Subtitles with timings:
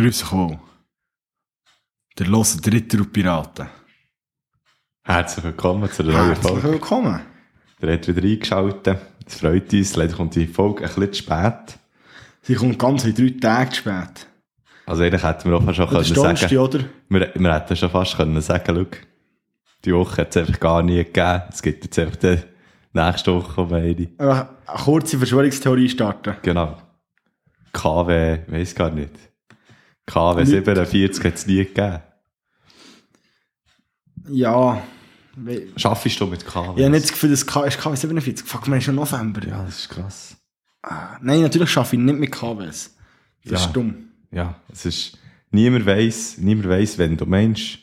[0.00, 0.58] Grüß euch wohl.
[2.18, 3.66] Der losen Dritter und Piraten.
[5.04, 6.68] Herzlich willkommen zu der neuen Herzlich Folge.
[6.70, 7.20] willkommen.
[7.82, 8.98] Der hat wieder eingeschaltet.
[9.26, 9.96] Es freut uns.
[9.96, 11.78] Leider kommt die Folge ein bisschen zu spät.
[12.40, 14.26] Sie kommt ganz in drei Tage zu spät.
[14.86, 16.04] Also eigentlich hätten wir auch fast schon können
[16.38, 16.80] sagen, oder?
[17.10, 18.86] wir, wir hätten schon fast können sagen, schau,
[19.84, 21.42] die Woche hat es einfach gar nie gegeben.
[21.50, 22.38] Es gibt jetzt einfach die
[22.94, 24.08] nächste Woche beide.
[24.16, 26.36] Einfach eine kurze Verschwörungstheorie starten.
[26.40, 26.78] Genau.
[27.74, 29.29] KW, weiss gar nicht.
[30.10, 30.50] KW Nicht.
[30.50, 32.00] 47 hat es nie gegeben.
[34.28, 34.82] Ja.
[35.76, 36.72] Schaffst du mit KW?
[36.76, 38.46] Ich habe nicht das Gefühl, das K ist KW 47.
[38.46, 39.46] Fuck, wir haben schon November.
[39.46, 40.36] Ja, das ist krass.
[40.82, 42.94] Ah, Nein, natürlich schaffe ich nicht mit KWs.
[43.44, 43.66] Das Ja.
[43.66, 43.94] ist dumm.
[44.32, 45.18] Ja, es ist,
[45.50, 47.78] niemand weiss, niemand weiss, wenn du meinst,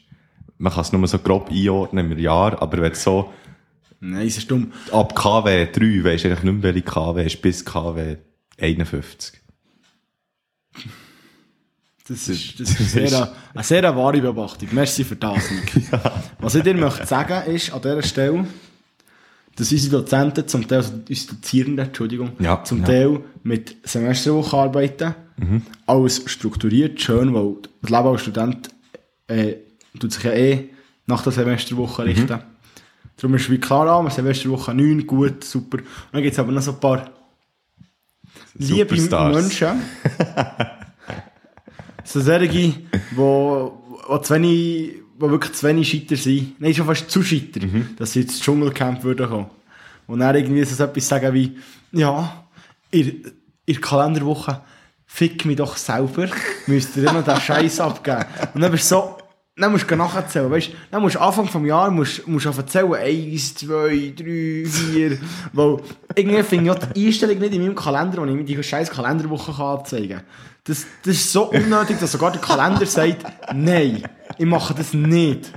[0.57, 3.31] man kann es nur so grob einordnen im Jahr, aber wenn so
[3.99, 4.71] Nein, es ist dumm.
[4.91, 8.17] ab KW 3 weisst du eigentlich nicht mehr, welche KW ist, bis KW
[8.59, 9.39] 51.
[12.07, 14.69] Das ist, das ist eine, sehr, eine sehr wahre Beobachtung.
[14.71, 15.91] Merci für das, Nick.
[16.39, 18.45] Was ich dir möchte sagen ist, an dieser Stelle,
[19.57, 22.85] dass unsere Dozenten zum Teil, also unsere Dozierenden, Entschuldigung, Ja, zum ja.
[22.85, 25.15] Teil mit Semesterwoche arbeiten.
[25.85, 28.69] Alles strukturiert, schön, weil das Leben als Student
[29.27, 29.55] äh,
[29.99, 30.69] tut sich ja eh
[31.05, 32.39] nach der Semesterwoche richten.
[33.17, 35.77] Darum ist wie klar an, Semesterwoche 9, gut, super.
[35.77, 37.09] Und dann gibt es aber noch so ein paar
[38.55, 38.95] liebe.
[38.95, 39.81] Menschen.
[42.07, 42.73] so solche,
[43.11, 46.59] wo, wo zu wenig, wo wirklich zu wenig Scheiter sind.
[46.59, 47.59] Nein, schon fast zu Scheiter,
[47.97, 49.47] dass sie ins Dschungelcamp würden kommen.
[50.07, 51.57] Und dann irgendwie so etwas sagen wie,
[51.91, 52.45] ja,
[52.91, 53.23] in,
[53.65, 54.61] in der Kalenderwoche
[55.05, 56.29] fick mich doch selber,
[56.67, 58.25] müsst ihr noch den Scheiß abgeben.
[58.53, 59.16] Und dann bist du so,
[59.57, 62.93] dann musst du nachzählen, weißt du, dann musst du Anfang vom Jahr musst, musst erzählen,
[62.93, 65.17] eins, zwei, drei, vier,
[65.51, 65.77] weil
[66.15, 69.53] irgendwie finde ich die Einstellung nicht in meinem Kalender, wo ich mir die scheiß Kalenderwoche
[69.53, 70.23] kann anzeigen kann.
[70.63, 74.03] Das, das ist so unnötig, dass sogar der Kalender sagt, nein,
[74.37, 75.51] ich mache das nicht.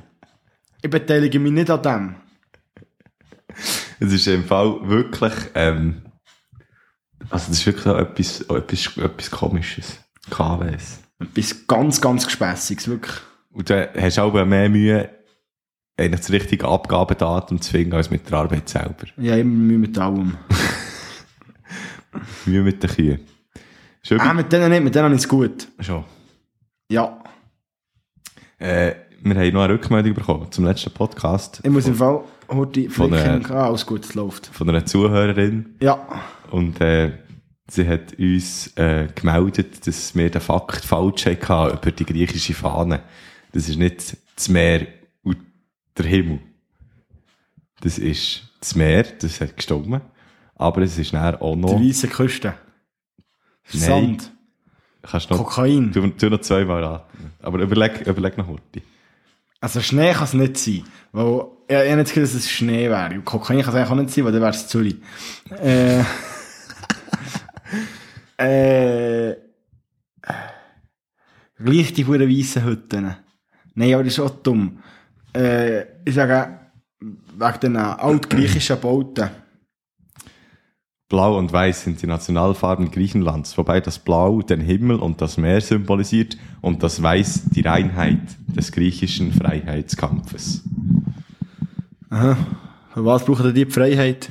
[0.82, 2.14] Ich beteilige mich nicht an dem.
[3.98, 6.02] Es ist im Fall wirklich, ähm,
[7.28, 9.98] also das ist wirklich auch etwas, etwas, etwas Komisches.
[10.30, 11.00] KWs.
[11.18, 13.20] Etwas ganz, ganz Gespässiges, wirklich.
[13.52, 15.08] Und dann hast du auch mehr Mühe,
[15.96, 19.06] eigentlich das richtige Abgabedatum zu finden, als mit der Arbeit selber.
[19.16, 20.36] Ja, immer Mühe mit allem.
[22.46, 23.20] Mühe mit den Kühen.
[24.18, 25.68] Ah, mit denen nicht, mit denen ist es gut.
[25.80, 26.04] schon.
[26.90, 27.22] Ja.
[28.58, 32.88] Äh, wir haben noch eine Rückmeldung bekommen zum letzten Podcast Ich muss im Fall heute
[32.90, 34.46] Von der- Ah, alles gut, es läuft.
[34.46, 35.76] von einer Zuhörerin.
[35.80, 36.06] Ja.
[36.50, 37.12] Und äh,
[37.70, 43.00] sie hat uns äh, gemeldet, dass wir den Fakt falsch hatten über die griechische Fahne.
[43.52, 44.86] Das ist nicht das Meer
[45.22, 45.38] und
[45.96, 46.40] der Himmel.
[47.80, 50.00] Das ist das Meer, das hat gestimmt.
[50.54, 51.80] Aber es ist dann auch Die noch...
[51.80, 52.54] weiße Küste.
[53.72, 53.80] Nein.
[53.80, 54.32] Sand.
[55.02, 55.92] Kannst noch, Kokain.
[55.92, 57.32] du, du noch zweimal raten.
[57.40, 58.82] Aber überleg, überleg noch heute.
[59.60, 60.84] Also Schnee kann es nicht sein.
[61.12, 63.14] Weil, ich, ich habe nicht gedacht, dass es Schnee wäre.
[63.14, 64.96] Und Kokain kann es eigentlich auch nicht sein, weil dann wäre es Zürich.
[65.62, 66.00] Äh,
[69.30, 69.36] äh,
[71.58, 73.16] gleich die huren weissen Hütten.
[73.74, 74.78] Nein, aber das ist auch dumm.
[75.34, 76.58] Äh, ich sage,
[77.00, 79.30] wegen den altgriechischen Bauten.
[81.08, 85.60] Blau und Weiß sind die Nationalfarben Griechenlands, wobei das Blau den Himmel und das Meer
[85.60, 90.62] symbolisiert und das Weiß die Reinheit des griechischen Freiheitskampfes.
[92.10, 92.36] Aha.
[92.94, 94.30] Für was brauchen denn die die Freiheit?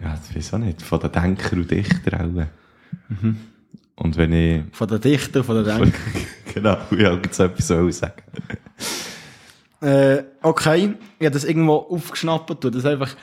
[0.00, 0.82] Ja, das weiß ich auch nicht.
[0.82, 2.46] Von den Denker und Dichter auch.
[3.96, 4.62] Und wenn ich...
[4.72, 5.92] Von den Dichtern, von den Denkern.
[6.52, 8.22] Genau, ich wollte jetzt etwas so sagen.
[9.80, 13.16] Äh, okay, ich habe das irgendwo aufgeschnappt, das einfach,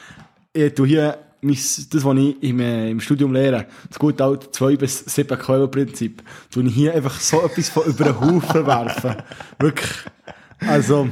[0.52, 4.52] ich tu hier mein, das, was ich im, äh, im Studium lehre, das gute alte
[4.52, 9.16] 2 bis 7 Quellenprinzip, tu ich hier einfach so etwas von über den Haufen werfen.
[9.58, 9.92] Wirklich.
[10.60, 11.10] Also,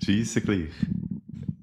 [0.00, 0.68] Scheisse gleich.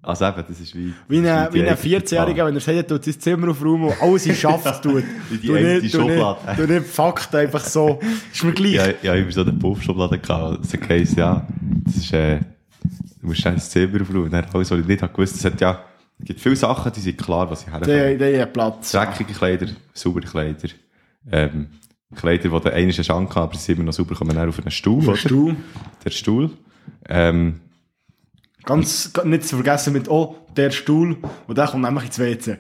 [0.06, 0.94] Also eben, das ist wie...
[1.08, 2.48] wie das ein, wie die ein eigene 14-Jähriger, Gefahr.
[2.48, 5.04] wenn er sagt, er tut sein Zimmer aufräumen und alles in Schaft tut.
[5.32, 6.82] In die Tu eine nicht- tu nicht- Schublade.
[6.82, 8.00] Fakten einfach so.
[8.32, 8.74] Ist mir gleich.
[8.76, 10.60] Ja, ja, immer so eine Puffschublade gehabt.
[10.64, 11.46] Das heisst, ja,
[11.86, 12.40] das ist, äh,
[13.22, 14.30] du musst das Zimmer aufräumen.
[14.32, 15.84] Dann alles, was ich nicht habe gewusst, hat ja,
[16.20, 18.18] es gibt viele Sachen, die sind klar, was ich Der, herkomme.
[18.18, 18.92] der hat Platz.
[18.92, 20.70] Dreckige Kleider, saubere Kleider,
[21.32, 21.68] ähm,
[22.16, 24.60] Kleider, die der eine ist Schank, aber sie sind immer noch sauber, kommen dann auf
[24.60, 25.18] einen Stuhl, oder?
[25.18, 25.56] Stuhl.
[26.06, 26.52] Der Stuhl.
[27.10, 27.60] Ähm,
[28.66, 31.18] Ganz, nicht zu vergessen mit, oh, der Stuhl,
[31.48, 32.58] und der kommt nämlich ins WC.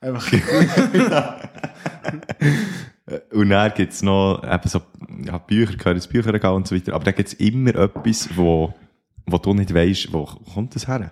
[0.00, 0.32] Einfach.
[3.32, 4.80] und dann gibt's noch, eben so,
[5.24, 8.72] ja, Bücher, gehören ins Bücherregal und so weiter, aber dann gibt's immer etwas, wo,
[9.26, 11.10] wo du nicht weisst, wo kommt das her?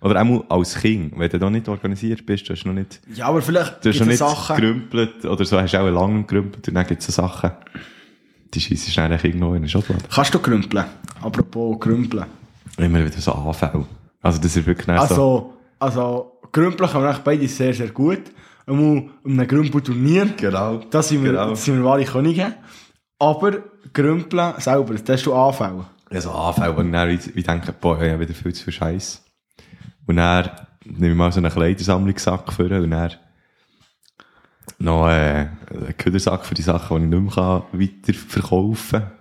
[0.00, 3.26] Oder auch als Kind, wenn du noch nicht organisiert bist, du hast noch nicht, Ja,
[3.26, 4.56] aber vielleicht du hast gibt noch es nicht Sachen.
[4.56, 7.50] gerümpelt, oder so, hast auch lange gerümpelt, und dann gibt's so Sachen,
[8.52, 10.04] die schießt ist eigentlich irgendwo in eine Schublade.
[10.14, 10.84] Kannst du grümpeln?
[11.22, 12.26] Apropos grümpeln.
[12.78, 13.86] Immer wieder so Anfälle.
[14.22, 15.14] Also das ist wirklich nicht so...
[15.14, 18.22] Also, also, grümpeln können wir eigentlich beide sehr, sehr gut.
[18.66, 20.26] Einmal um einem Grümpelturnier.
[20.36, 20.78] Genau.
[20.90, 21.50] Da sind wir, Genau.
[21.50, 22.54] da sind wir wahre Könige.
[23.18, 23.52] Aber
[23.92, 25.84] grümpeln selber, das hast du Anfälle.
[26.10, 28.72] Ja, so Anfälle, ich dann wie, wie denke, boah, ich habe wieder viel zu viel
[28.72, 29.24] Scheiß.
[30.06, 30.50] Und dann
[30.84, 33.12] nehme ich mal so einen Kleidersammlungssack vor und dann
[34.78, 39.12] noch äh, einen Ködersack für die Sachen, die ich nicht mehr kann weiter verkaufen kann.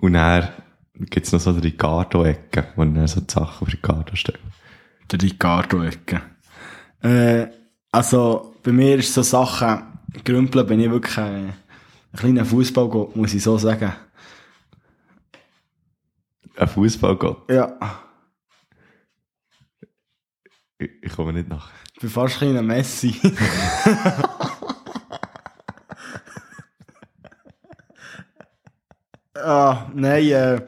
[0.00, 0.48] Und dann
[0.94, 4.38] gibt es noch so eine Ricardo-Ecke, wo ich dann so die Sachen auf Ricardo stelle.
[5.10, 6.22] Der Ricardo-Ecke.
[7.02, 7.46] Äh,
[7.92, 9.82] also, bei mir ist so Sachen,
[10.24, 11.54] grümpeln bin ich wirklich äh, ein
[12.16, 13.92] kleiner Fußballgott, muss ich so sagen.
[16.56, 17.50] Ein Fußballgott.
[17.50, 17.76] Ja,
[20.78, 21.70] Ich, ich komme nicht nach.
[21.94, 23.14] ich bin fast ein kleiner Messi.
[29.34, 30.66] ah, nein, äh,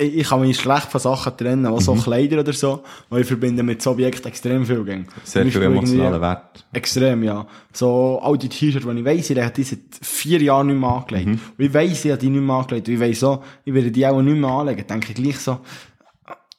[0.00, 3.64] ich, kann mich schlecht von Sachen trennen, auch so Kleider oder so, weil ich verbinde
[3.64, 4.84] mit so Objekten extrem viel.
[4.84, 5.04] Gell.
[5.24, 6.64] Sehr viel emotionalen Wert.
[6.72, 7.46] Extrem, ja.
[7.72, 10.88] So, all die T-Shirts, die ich weiss, ich habe die seit vier Jahren nicht mehr
[10.90, 11.26] angelegt.
[11.26, 12.86] Und ich weiss, ich habe die nicht mehr angelegt.
[12.86, 14.86] Und ich weiss so, ich werde die auch nicht mehr anlegen.
[14.86, 15.58] Denke ich gleich so,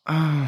[0.04, 0.48] ah,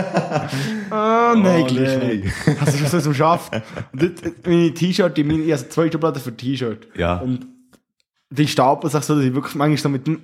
[0.90, 2.20] ah nein, Oh, gleich nein.
[2.20, 2.92] nicht.
[2.92, 3.62] Was zum Schaffen.
[3.92, 6.88] Und das- Meine T-Shirt, ich habe so zwei Schubladen für T-Shirt.
[6.96, 7.18] Ja.
[7.18, 7.46] Und
[8.30, 10.20] die stapeln sich so, dass ich wirklich manchmal so mit dem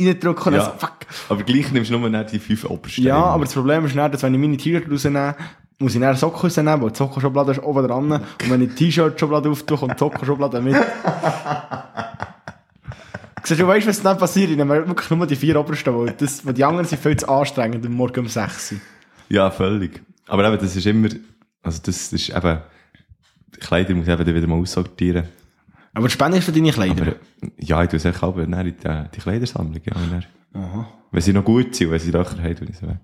[0.00, 0.62] reindrücke und Ja.
[0.64, 0.96] dann so, fuck.
[1.28, 3.02] Aber gleich nimmst du nur nicht die fünf obersten.
[3.04, 5.34] Ja, aber das Problem ist dann, dass wenn ich meine T-Shirt rausnehme,
[5.78, 8.10] muss ich dann Socken rausnehmen, weil die Sockenschublade ist oben dran.
[8.12, 10.76] Und wenn ich die T-Shirt-Schublade auftue, kommt die Sockenschublade mit.
[13.44, 14.50] Siehst du, weißt, was dann passiert?
[14.50, 17.28] Ich nehme wirklich nur die vier obersten, weil, das, weil die anderen sind viel zu
[17.28, 18.78] anstrengend am Morgen um 6 Uhr.
[19.28, 20.02] Ja, völlig.
[20.26, 21.08] Aber eben, das ist immer,
[21.62, 22.58] also das ist eben,
[23.60, 25.28] Kleider muss ich eben wieder mal aussortieren.
[25.96, 27.02] Aber ist für deine Kleider.
[27.02, 27.14] Aber,
[27.58, 29.94] ja, ich tue es echt aber dann in die, die Kleidersammlung, ja.
[29.94, 32.98] dann- Wenn sie noch gut sind, wenn sie Löcher haben, tue ich sie weg.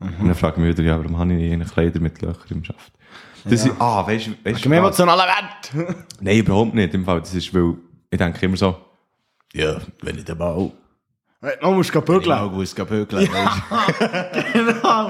[0.00, 2.64] Und dann frage ich mich wieder, ja, warum habe ich eigentlich Kleider mit Löchern im
[2.64, 2.92] Schaft?
[3.44, 4.76] Das ist, ah, weißt du, weißt du, was?
[4.78, 5.96] emotionalen Wert.
[6.20, 7.74] Nein, überhaupt nicht, im Fall, das ist, weil,
[8.10, 8.76] ich denke immer so,
[9.54, 10.70] ja, wenn ich den mal,
[11.62, 12.28] Man muss gehen bügeln.
[12.28, 15.08] mal muss gehen bügeln, weisst Genau.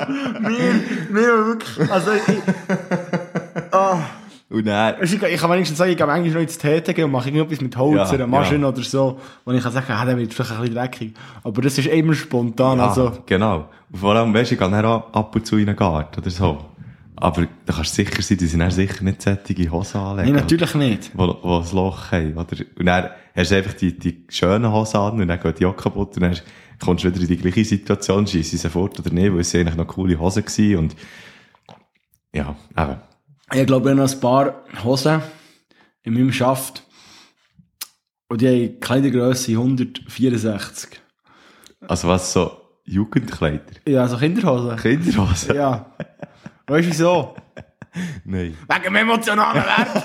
[0.49, 0.75] Mir,
[1.11, 1.91] mir wirklich.
[1.91, 2.23] Also, ich,
[3.73, 4.01] du.
[4.51, 7.61] Und dann, Ich kann wenigstens sagen, ich gehe manchmal noch ins TTG und mache irgendetwas
[7.61, 8.69] mit Holz Ja, oder einer Maschine ja.
[8.69, 9.21] oder so.
[9.45, 11.15] Und ich kann sagen, ah, dann wird vielleicht ein bisschen dreckig.
[11.45, 12.79] Aber das ist immer spontan.
[12.79, 13.69] Ja, Also, genau.
[13.93, 16.21] Und vor allem, weißt du, ich gehe dann auch ab und zu in einen Garten
[16.21, 16.59] oder so.
[17.15, 20.33] Aber da kannst du sicher sein, die sind dann sicher nicht sättige Hosen anlegen.
[20.33, 21.11] nein, natürlich nicht.
[21.15, 22.57] Wo, wo ein Loch haben, oder?
[22.79, 25.77] Und dann hast du einfach die, die schönen Hosen an und dann geht die auch
[25.77, 26.37] kaputt und dann
[26.83, 29.77] kommst du wieder in die gleiche Situation, schießt sie sofort oder nicht, weil es eigentlich
[29.77, 30.97] noch coole Hosen gewesen und,
[32.35, 32.97] ja, eben.
[33.53, 35.23] Ich glaube, ich habe noch ein paar Hosen
[36.03, 36.85] in meinem Schaft.
[38.29, 41.01] Und die haben Kleidergrösse 164.
[41.89, 42.53] Also was so
[42.85, 43.65] Jugendkleider?
[43.87, 44.77] Ja, so Kinderhosen.
[44.77, 45.57] Kinderhosen?
[45.57, 45.87] Ja.
[46.67, 47.35] Weißt du wieso?
[48.25, 48.57] Nein.
[48.69, 50.05] Wegen dem emotionalen Wert.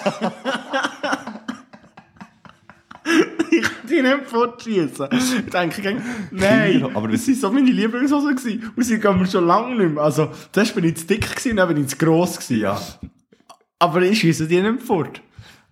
[3.51, 5.07] ich kann die nicht fortschießen.
[5.11, 6.01] Ich denke,
[6.31, 8.35] nein, aber das- waren so meine Lieblingshosen.
[8.35, 8.71] gewesen.
[8.75, 10.03] Und sie gehen mir schon lange nicht mehr.
[10.03, 12.61] Also, zuerst bin ich zu dick gewesen, dann bin ich zu gross gewesen.
[12.61, 12.81] Ja.
[13.79, 15.21] Aber ich schiesse die nicht fort.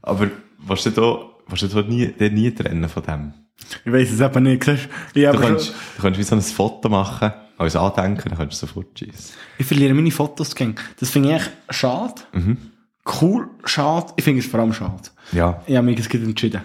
[0.02, 0.30] Aber
[0.60, 3.34] willst du da, willst du da nie, den nie trennen von dem?
[3.86, 4.64] Ich weiss es eben nicht.
[4.64, 4.90] siehst.
[5.14, 8.62] Ich, Du kannst, schon, du kannst wie so ein Foto machen, als Andenken, dann kannst
[8.62, 9.36] du sofort schießen.
[9.58, 10.76] ich verliere meine Fotos gegen.
[11.00, 12.16] Das finde ich echt schade.
[13.22, 14.14] Cool, schade.
[14.18, 15.10] Ich finde es vor allem schade.
[15.32, 15.62] Ja.
[15.68, 16.62] Ich habe mich jetzt entschieden.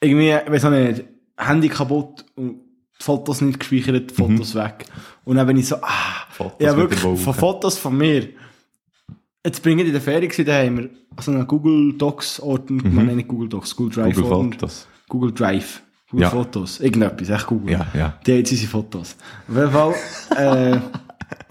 [0.00, 1.04] Irgendwie, ich weiß auch nicht,
[1.38, 2.60] Handy kaputt und
[2.98, 4.86] die Fotos nicht gespeichert, die Fotos weg.
[5.24, 8.28] Und dann bin ich so, ah, Fotos ja mit wirklich, von Fotos von mir.
[9.46, 10.90] Jetzt bin ich in der Ferien gewesen, da haben wir
[11.22, 14.52] so einen Google Docs Ordner, man nennt nicht Google Docs, Google Drive Google Ordner.
[14.52, 14.88] Fotos.
[15.08, 15.82] Google Drive.
[16.10, 16.30] Google Ja.
[16.30, 16.80] Fotos.
[16.80, 17.72] Irgendetwas, echt Google.
[17.72, 18.18] Ja, ja.
[18.26, 19.16] Die haben jetzt unsere Fotos.
[19.48, 19.94] Auf jeden Fall,
[20.36, 20.80] äh,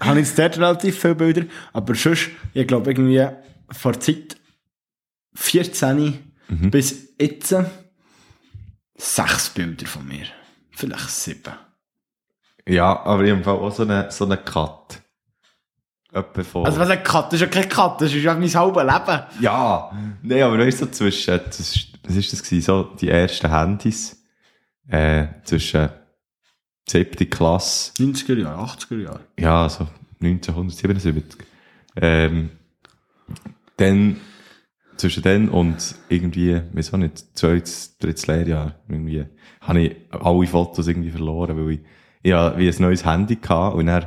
[0.04, 3.26] habe ich jetzt dort relativ viele Bilder, aber sonst, ich glaube irgendwie,
[3.72, 4.36] vor Zeit
[5.34, 6.70] 14 Mhm.
[6.70, 7.54] bis jetzt
[8.96, 10.26] sechs Bilder von mir.
[10.70, 11.54] Vielleicht sieben.
[12.68, 15.02] Ja, aber ich habe auch so einen so eine Cut.
[16.66, 17.26] Also was ein Cut?
[17.26, 19.22] Das ist ja kein Cut, das ist ja mein halbes Leben.
[19.40, 19.90] ja!
[20.22, 23.50] Nein, aber weißt du, so zwischen, das ist, was ist das gewesen, so die ersten
[23.50, 24.22] Handys,
[24.88, 25.88] äh, zwischen
[26.88, 29.20] siebte Klasse 90er Jahre, 80er Jahre.
[29.38, 29.86] ja, so
[30.20, 31.40] 1977.
[31.96, 32.50] Ähm,
[33.76, 34.16] dann,
[34.96, 39.26] zwischen dann und irgendwie, weiß auch nicht, zweites, drittes Lehrjahr, irgendwie,
[39.60, 41.80] habe ich alle Fotos irgendwie verloren, weil ich,
[42.22, 44.06] ich habe wie ein neues Handy gehabt und dann,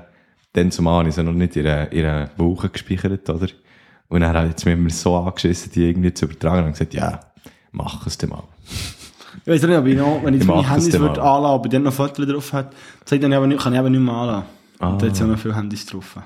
[0.53, 3.47] dann zumal habe ich sie noch nicht in einer, in einer Woche gespeichert, oder?
[4.07, 7.19] Und dann hat mir immer so angeschissen, die irgendwie zu übertragen und gesagt, ja,
[7.71, 8.43] mach es dir mal.
[9.45, 11.83] Ich weiß nicht, ob ich noch, wenn ich Ich meine Handys würde anlassen, aber dann
[11.83, 12.73] noch Fotos drauf hat,
[13.05, 14.45] zeigt dann kann ich aber nicht mehr anlassen.
[14.79, 14.89] Ah.
[14.89, 16.17] Und da hat ja noch viele Handys drauf.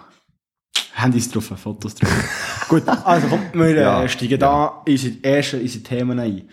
[0.93, 2.65] Handys drauf, Fotos drauf.
[2.69, 6.43] Gut, also komm, wir Ja, äh, steigen da in unsere ersten in Themen ein.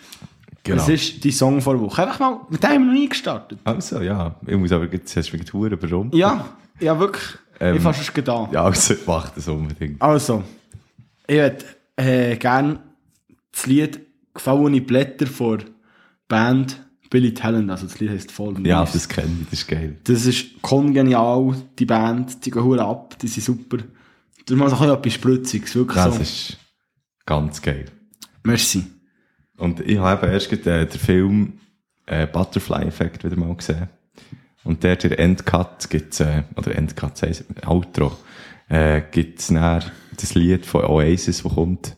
[0.64, 0.76] Genau.
[0.76, 2.02] Das ist die Song vor der Woche.
[2.02, 3.58] Einfach mal, mit dem haben wir noch nie gestartet.
[3.64, 4.34] Also, ja.
[4.46, 6.14] Ich muss aber jetzt hast du mich überrumpelt.
[6.14, 6.46] Ja,
[6.80, 7.38] ja wirklich.
[7.60, 8.48] Ähm, ich fasse es getan.
[8.52, 10.00] Ja, also, mach das unbedingt.
[10.00, 10.42] Also,
[11.26, 12.80] ich hätte äh, gerne
[13.52, 14.00] das Lied
[14.34, 15.62] «Gefallene Blätter» von
[16.28, 17.70] Band Billy Talent.
[17.70, 18.92] Also das Lied heisst «Fallen Ja, Leaves».
[18.92, 19.96] das kenne ich, das ist geil.
[20.04, 23.78] Das ist kongenial, die Band, die gehen hure ab, die sind super.
[24.46, 26.22] Du machst auch etwas Splitziges, wirklich Das so.
[26.22, 26.56] ist
[27.26, 27.86] ganz geil.
[28.44, 28.84] Merci.
[29.56, 31.52] Und ich habe eben erst gerade, äh, den Film
[32.06, 33.88] äh, Butterfly Effect wieder mal gesehen.
[34.64, 38.12] Und der, der Endcut gibt's, äh, oder Endcut, heisst Outro,
[38.68, 39.82] äh, gibt's dann
[40.16, 41.96] das Lied von Oasis, das kommt.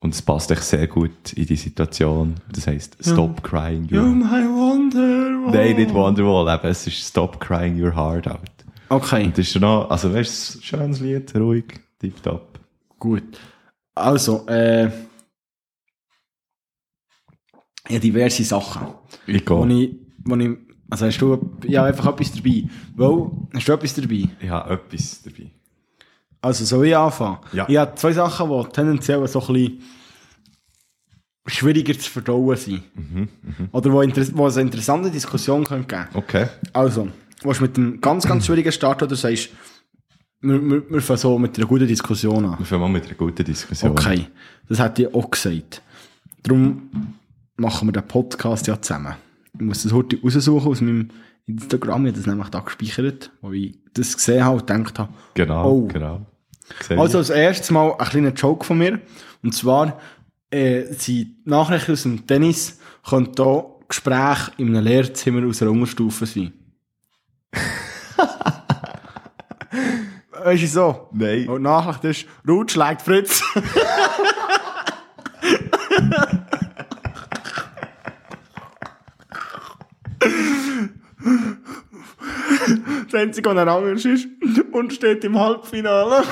[0.00, 2.34] Und es passt echt sehr gut in die Situation.
[2.52, 4.06] Das heisst Stop Crying You Your...
[4.08, 5.50] my wonder.
[5.52, 8.40] Nein, nicht Wonderwall, eben, es ist Stop Crying Your Heart Out.
[8.88, 11.64] Okay, Und das ist noch, also weißt du, schönes Lied, ruhig,
[11.98, 12.58] tipptopp.
[12.98, 13.38] gut.
[13.94, 14.90] Also, äh,
[17.88, 18.88] ja, diverse Sachen.
[19.26, 19.84] Ich Wo gehe.
[19.84, 20.50] ich, wo ich,
[20.92, 22.64] also hast du, ja, einfach etwas dabei.
[22.96, 24.28] Weil, hast du etwas dabei?
[24.38, 25.50] Ich habe etwas dabei.
[26.42, 27.38] Also soll ich anfangen?
[27.54, 27.66] Ja.
[27.66, 29.82] Ich habe zwei Sachen, die tendenziell so ein bisschen
[31.46, 32.82] schwieriger zu verdauen sind.
[32.94, 33.28] Mhm,
[33.72, 36.08] Oder wo, inter wo es eine interessante Diskussion geben könnte.
[36.12, 36.48] Okay.
[36.74, 37.08] Also,
[37.42, 39.48] du mit einem ganz, ganz schwierigen starten oder sagst
[40.42, 42.58] wir, wir, wir fangen so mit einer guten Diskussion an?
[42.58, 43.92] Wir fangen mal mit einer guten Diskussion.
[43.92, 44.26] Okay,
[44.68, 45.80] das hätte ich auch gesagt.
[46.42, 46.90] Darum
[47.56, 49.14] machen wir den Podcast ja zusammen.
[49.54, 51.08] Ich muss das heute raussuchen aus meinem
[51.46, 52.06] Instagram.
[52.06, 55.70] Ich habe das nämlich da gespeichert, wo ich das gesehen habe und gedacht habe, Genau,
[55.70, 55.86] Oh.
[55.88, 56.26] genau.
[56.80, 59.00] Sehe Also als erstes mal ein kleiner Joke von mir.
[59.42, 60.00] Und zwar,
[60.50, 62.78] äh, sind Nachrichten aus dem Tennis
[63.08, 66.52] können hier Gespräche in einem Lehrzimmer aus einer Unterstufe sein.
[70.44, 71.08] weißt du so?
[71.12, 71.48] Nein.
[71.48, 73.42] Und die Nachricht ist, Ruth schlägt Fritz.
[83.10, 84.28] Das Einzige, was er anders ist,
[84.72, 86.24] und steht im Halbfinale.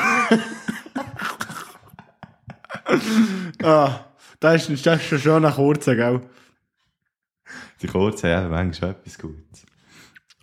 [3.63, 4.01] ah,
[4.39, 6.21] das ist, das ist schon ein kurzer, gell?
[7.83, 9.67] Die kurzen haben manchmal etwas Gutes.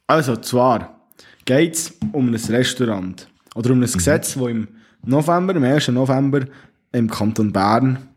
[0.05, 1.01] Also, zwar
[1.45, 3.27] geht es um ein Restaurant.
[3.55, 4.67] Oder um ein Gesetz, das im
[5.03, 5.87] November, im 1.
[5.89, 6.45] November
[6.91, 8.07] im Kanton Bern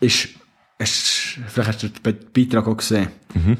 [0.00, 0.28] ist,
[0.78, 3.08] ist vielleicht hast du den Be- Beitrag auch gesehen.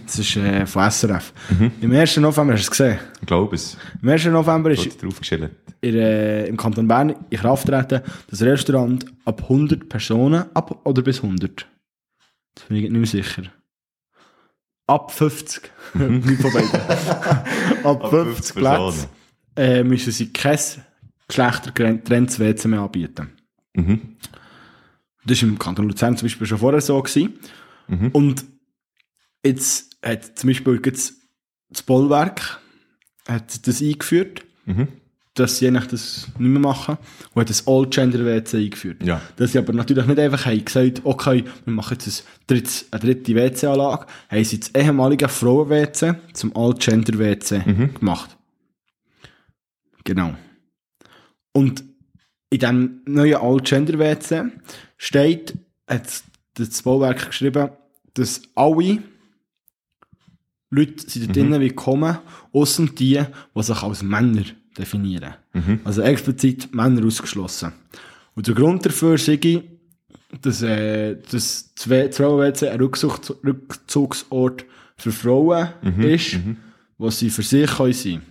[0.04, 1.32] Das ist äh, von SRF.
[1.80, 2.16] Im 1.
[2.18, 2.98] November hast du es gesehen.
[3.20, 3.76] Ich glaube es.
[4.02, 4.24] Im 1.
[4.26, 4.84] November ist
[5.80, 11.02] in, äh, im Kanton Bern in Kraft treten, das Restaurant ab 100 Personen, ab oder
[11.02, 11.66] bis 100.
[12.54, 13.42] Das bin ich nicht mehr sicher.
[14.86, 15.70] Ab 50.
[15.94, 16.70] nicht von beiden.
[17.84, 19.08] ab 50 Plätze
[19.56, 20.58] äh, müssen sie kein
[21.28, 23.30] geschlechtergetrenntes WC mehr anbieten.
[23.74, 24.16] Mhm.
[25.24, 27.00] Das war im Kanton Luzern zum Beispiel schon vorher so.
[27.00, 27.34] Gewesen.
[28.12, 28.44] Und
[29.44, 31.14] jetzt hat zum Beispiel jetzt
[31.68, 32.60] das Bollwerk
[33.28, 34.88] hat das eingeführt, Mhm.
[35.34, 36.98] dass sie eigentlich das nicht mehr machen
[37.34, 39.02] und hat das All-Gender-WC eingeführt.
[39.02, 39.20] Ja.
[39.36, 43.00] Dass sie aber natürlich nicht einfach haben gesagt, okay, wir machen jetzt ein drittes, eine
[43.00, 47.60] dritte WC-Anlage, haben sie das ehemalige Frauen-WC zum All-Gender-WC
[47.98, 48.36] gemacht.
[50.04, 50.34] Genau.
[51.52, 51.84] Und
[52.50, 54.44] in diesem neuen All-Gender-WC
[54.98, 55.54] steht,
[55.88, 56.22] hat
[56.54, 57.70] das Bauwerk geschrieben,
[58.14, 59.02] dass alle
[60.70, 62.18] Leute sind dort drinnen willkommen,
[62.52, 63.22] ausser die,
[63.54, 64.44] die sich als Männer
[64.76, 65.34] definieren.
[65.84, 67.72] Also explizit Männer ausgeschlossen.
[68.34, 69.62] Und der Grund dafür sage ich,
[70.40, 74.64] dass, äh, dass das W- das Frauen-WC ein Rückzugs Rückzugsort
[74.96, 75.68] für Frauen
[76.14, 76.38] ist,
[76.96, 78.22] wo sie für sich können sein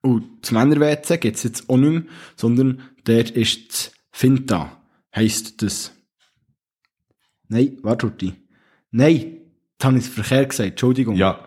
[0.00, 2.02] Und das Männer-WC gibt es jetzt auch nicht mehr,
[2.36, 4.80] sondern dort ist das Finta,
[5.14, 5.92] heisst das.
[7.52, 8.32] Nein, warte, Ruti.
[8.92, 9.40] Nein,
[9.76, 11.16] das habe ich verkehrt gesagt, Entschuldigung.
[11.16, 11.38] Ja.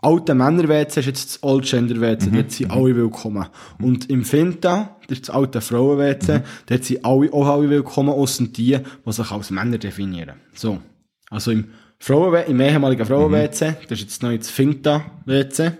[0.00, 3.46] alte Männer-WC ist jetzt das Old-Gender-WC, dort sind alle willkommen.
[3.82, 8.44] Und im Finta, das ist das alte Frauen-WC, dort sind alle, auch alle willkommen, ausser
[8.44, 10.36] die, die sich als Männer definieren.
[10.54, 10.80] So.
[11.30, 11.64] Also im
[11.98, 15.72] Frauen im ehemaligen Frauen-WC, das ist jetzt neu das Finta-WC,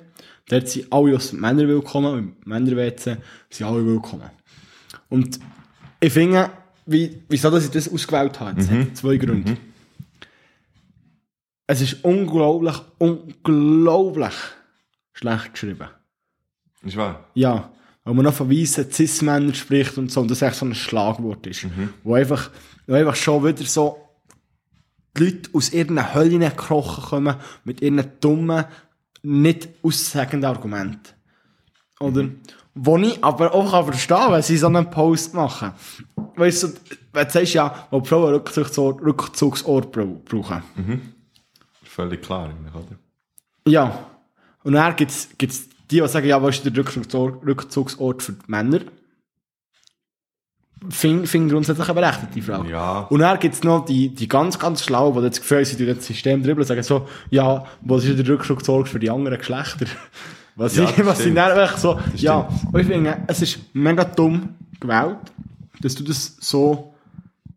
[0.48, 3.18] dort sind alle als Männer willkommen, im Männer-WC
[3.50, 4.30] sind alle willkommen.
[5.08, 5.38] Und
[6.00, 6.50] ich finde,
[6.86, 9.56] wie, wieso dass ich das ausgewählt habe, es hat zwei Gründe.
[11.66, 14.34] Es ist unglaublich, unglaublich
[15.12, 15.88] schlecht geschrieben.
[16.82, 17.28] Ist wahr?
[17.34, 17.70] Ja,
[18.04, 21.44] weil man noch von weißen Cis-Männern spricht und so, und das echt so ein Schlagwort
[21.48, 21.66] ist.
[22.04, 22.50] Wo, einfach,
[22.86, 23.98] wo einfach schon wieder so
[25.16, 28.64] die Leute aus ihren Höllen gekrochen kommen, mit ihren dummen,
[29.22, 31.14] nicht aussagenden Argumenten.
[31.98, 32.28] Oder?
[32.78, 35.72] Wo ich aber auch kann verstehen kann, wenn sie so einen Post machen.
[36.36, 36.68] Weißt du,
[37.14, 40.62] wenn du sagst, ja, wo die Frauen einen Rückzugsort, Rückzugsort brau- brauchen.
[41.84, 42.98] Völlig klar, eigentlich, oder?
[43.66, 43.98] Ja.
[44.62, 48.44] Und dann gibt's, gibt's die, die sagen, ja, was ist der Rückzugsort, Rückzugsort für die
[48.46, 48.80] Männer?
[50.90, 52.68] Finde find grundsätzlich eine berechtigte Frage.
[52.70, 52.98] Ja.
[53.08, 55.96] Und dann gibt's noch die, die ganz, ganz schlau, die das Gefühl haben, sie durch
[55.96, 59.86] das System dribbeln und sagen so, ja, was ist der Rückzugsort für die anderen Geschlechter?
[60.56, 61.36] Was, Ja, das was sind stimmt.
[61.36, 62.48] dann einfach so, Das ja,
[62.78, 65.18] ich finde, es ist mega dumm gewählt,
[65.80, 66.94] dass du das so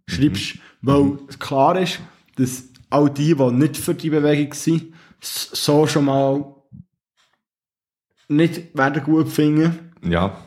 [0.07, 1.99] schreibst, weil es klar ist,
[2.35, 6.55] dass auch die, die nicht für die Bewegung sind, so schon mal
[8.27, 9.91] nicht werden gut finden.
[10.03, 10.37] Ja,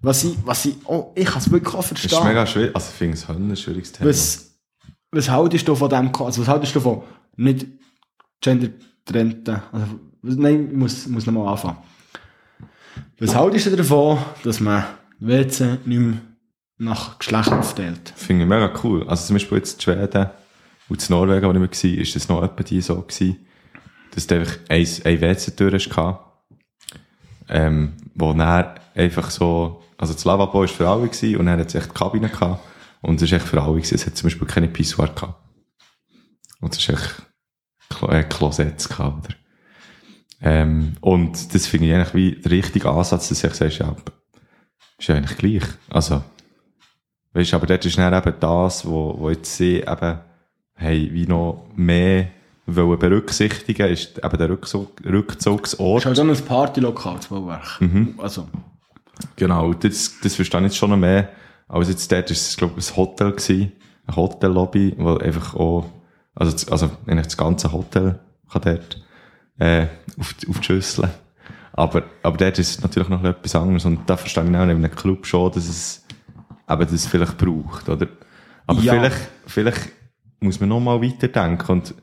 [0.00, 2.18] Was ich, was ich, oh, ich kann es wirklich auch das verstehen.
[2.18, 2.74] ist mega schwierig.
[2.74, 4.10] Also, ich finde es ein schwieriges Thema.
[4.10, 4.56] Was,
[5.10, 7.02] was haltest du von dem, also was haltest du von
[7.36, 7.66] nicht
[8.40, 9.86] gender-trennten, also,
[10.22, 11.78] nein, ich muss, muss nochmal anfangen.
[13.18, 14.84] Was haltest du davon, dass man
[15.20, 16.14] WC nicht mehr
[16.78, 18.12] nach Geschlecht aufteilt?
[18.16, 19.08] Finde ich mega cool.
[19.08, 20.30] Also zum Beispiel jetzt in Schweden
[20.88, 23.46] und in Norwegen, wo ich war, ist das noch etwa die so gewesen,
[24.14, 25.90] dass du einfach ein, ein WC-Tür hast,
[27.48, 31.68] ähm, wo dann einfach so, also das Lavabo war für alle gewesen, und dann hat
[31.68, 32.60] es echt die Kabine gehabt
[33.00, 33.94] und es ist echt für alle gewesen.
[33.94, 35.34] Es hat zum Beispiel keine Pissoir gehabt.
[36.60, 37.22] Und es ist echt
[37.88, 39.41] Klo äh, gehabt, oder?
[40.42, 43.94] Ähm, und das finde ich eigentlich wie der richtige Ansatz, dass ich sagst, ja,
[44.98, 45.64] ist ja eigentlich gleich.
[45.90, 46.22] Also,
[47.34, 50.18] Weißt, aber dort ist dann eben das, wo, wo jetzt sie eben,
[50.74, 52.28] hey, wie noch mehr
[52.66, 56.00] wollen berücksichtigen, ist eben der Rückzug, Rückzugsort.
[56.02, 57.80] ist halt so ein Partylokal, das Bauwerk.
[58.18, 58.48] Also,
[59.36, 61.28] Genau, das, das verstehe ich jetzt schon noch mehr.
[61.68, 63.72] Aber jetzt dort ist es, glaube ich, ein Hotel gewesen,
[64.06, 65.86] eine Hotellobby, wo einfach auch,
[66.34, 68.18] also, das- also eigentlich das ganze Hotel
[68.50, 69.02] kann dort,
[69.58, 69.86] äh,
[70.18, 71.08] auf, auf die Schüssel.
[71.72, 74.70] Aber, aber dort ist es natürlich noch etwas anderes und da verstehe ich auch in
[74.70, 76.04] einem Club schon, dass es
[76.68, 78.08] eben das vielleicht braucht, oder?
[78.66, 78.94] Aber Ja.
[78.94, 79.88] vielleicht, vielleicht
[80.40, 81.94] muss man noch mal weiterdenken und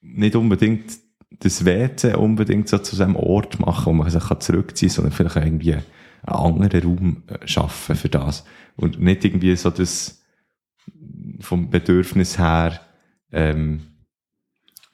[0.00, 0.92] nicht unbedingt
[1.40, 5.36] das WC unbedingt so zu einem Ort machen, wo man sich zurückziehen kann, sondern vielleicht
[5.36, 5.84] irgendwie einen
[6.26, 8.44] anderen Raum äh, schaffen für das.
[8.76, 10.22] Und nicht irgendwie so das
[11.40, 12.80] vom Bedürfnis her,
[13.32, 13.82] ähm,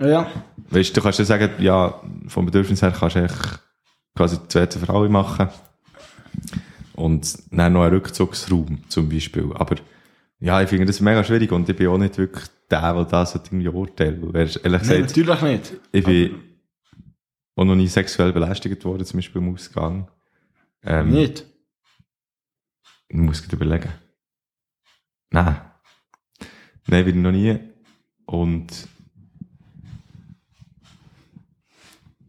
[0.01, 0.31] ja.
[0.71, 3.59] weißt du, du kannst ja sagen, ja, vom Bedürfnis her kannst du eigentlich
[4.15, 5.49] quasi das WC für alle machen.
[6.95, 9.51] Und dann noch einen Rückzugsraum zum Beispiel.
[9.55, 9.77] Aber
[10.41, 13.35] ja, ich finde das mega schwierig und ich bin auch nicht wirklich der, der das
[13.35, 14.23] hat irgendwie urteilt.
[14.35, 15.73] Ehrlich Nein, gesagt, natürlich nicht.
[15.93, 16.43] ich bin
[17.55, 20.11] auch noch nie sexuell belästigt worden, zum Beispiel im Ausgang.
[20.83, 21.45] Ähm, Nicht.
[23.09, 23.93] Ich muss gerade überlegen.
[25.31, 25.61] Nein.
[26.87, 27.59] Nein, bin ich noch nie.
[28.27, 28.89] Und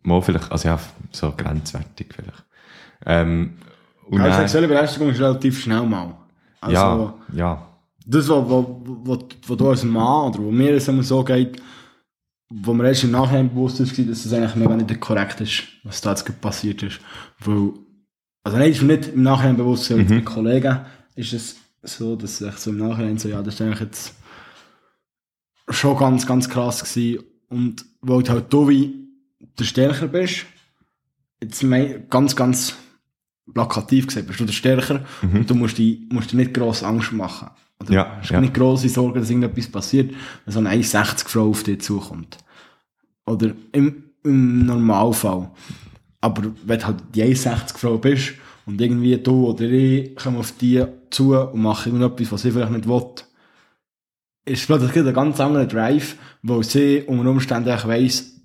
[0.07, 0.79] mal vielleicht, also ja,
[1.11, 2.45] so grenzwertig vielleicht.
[3.05, 3.57] Ähm,
[4.05, 6.15] und Also sexuelle Belästigung ist relativ schnell mal.
[6.61, 7.67] Also, ja, ja,
[8.05, 11.61] das, was wo, wo, wo du als Mann, oder wo mir es immer so geht,
[12.49, 15.99] wo mir erst im Nachhinein bewusst ist, dass es eigentlich mega nicht korrekt ist, was
[15.99, 17.01] da jetzt passiert ist.
[17.39, 17.73] Weil,
[18.43, 20.79] also nein, ist mir nicht im Nachhinein bewusst, sondern mit Kollegen
[21.15, 24.15] ist es so, dass ich so im Nachhinein so, ja, das ist eigentlich jetzt
[25.69, 27.23] schon ganz, ganz krass gewesen.
[27.49, 29.06] Und weil halt du wie
[29.59, 30.45] der Stärker bist,
[31.41, 31.65] jetzt
[32.09, 32.75] ganz, ganz
[33.53, 37.13] plakativ gesagt, bist du der Stärker und du musst dir, musst dir nicht gross Angst
[37.13, 37.49] machen.
[37.79, 38.41] Oder Ja, hast ja.
[38.41, 40.13] nicht grosse Sorge, dass irgendetwas passiert,
[40.45, 42.37] wenn so eine 1,60 Frau auf dich zukommt.
[43.25, 45.51] Oder im, im Normalfall.
[46.21, 48.33] Aber wenn du halt die 1,60 Frau bist
[48.65, 52.71] und irgendwie du oder ich kommen auf die zu und machen irgendetwas, was sie vielleicht
[52.71, 53.05] nicht will,
[54.45, 58.36] ist plötzlich ein ganz anderer Drive, wo sie unter Umständen weiss,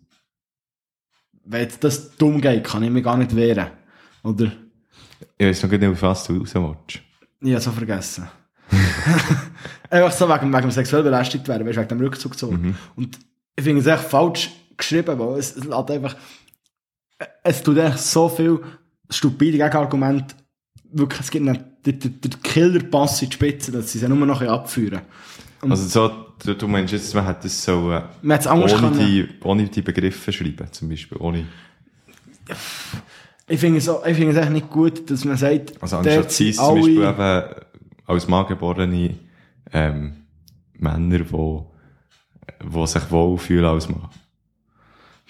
[1.44, 3.68] wenn das dumm geht, kann ich mich gar nicht wehren.
[4.22, 4.52] Oder?
[5.38, 7.00] ich weiß noch gar nicht, auf was du raus willst.
[7.40, 8.28] Ich habe so vergessen.
[9.90, 12.61] Einfach so wegen, wegen sexuell belästigt werden, weißt, wegen dem Rückzug zurück.
[12.96, 13.18] Und
[13.57, 16.16] ich finde es echt falsch geschrieben, weil es, es lässt einfach,
[17.42, 18.61] es tut echt so viel
[19.11, 20.35] stupide Gegenargumente,
[20.92, 24.26] wirklich, es gibt einen, der, der, der Killer-Pass in die Spitze, dass sie es nur
[24.26, 25.02] noch abführen.
[25.62, 26.11] Also so,
[26.44, 28.98] du, du meinst jetzt, man hätte es so, äh, Man ohne können.
[28.98, 31.46] die, ohne die Begriffe schreiben, zum Beispiel, ohne,
[33.48, 36.33] Ich finde es, auch- ich finde es echt nicht gut, dass man sagt, also anstatt
[36.33, 37.44] sie zum Beispiel eben
[38.07, 39.14] als Mann geborene,
[39.72, 40.12] ähm,
[40.79, 41.25] Männer, die,
[42.64, 44.09] die sich wohl fühlen als Mann.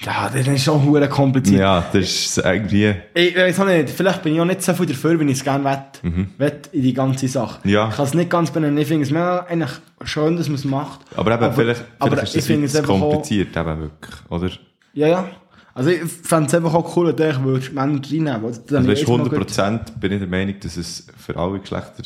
[0.05, 1.61] Ja, das ist schon hure kompliziert.
[1.61, 4.87] Ja, das ist irgendwie, Ich weiß auch nicht, vielleicht bin ich auch nicht so viel
[4.87, 6.01] dafür, wenn ich es gerne wett,
[6.39, 7.61] wett in die ganze Sache.
[7.63, 7.71] Mhm.
[7.71, 7.89] Ja.
[7.89, 8.79] Ich kann es nicht ganz benennen.
[8.79, 9.71] Ich finde es mega eigentlich
[10.05, 11.01] schön, dass man es macht.
[11.17, 14.15] aber eben, vielleicht, aber vielleicht ist finde wie es zu einfach auch, kompliziert, eben wirklich,
[14.29, 14.51] oder?
[14.95, 15.29] Ja, ja.
[15.75, 18.59] Also ich fände es einfach auch cool, dass ich würde Männer reinnehmen würde.
[18.77, 19.33] Also weißt, ist mal gut.
[19.33, 22.03] 100% bin ich der Meinung, dass es für alle Geschlechter,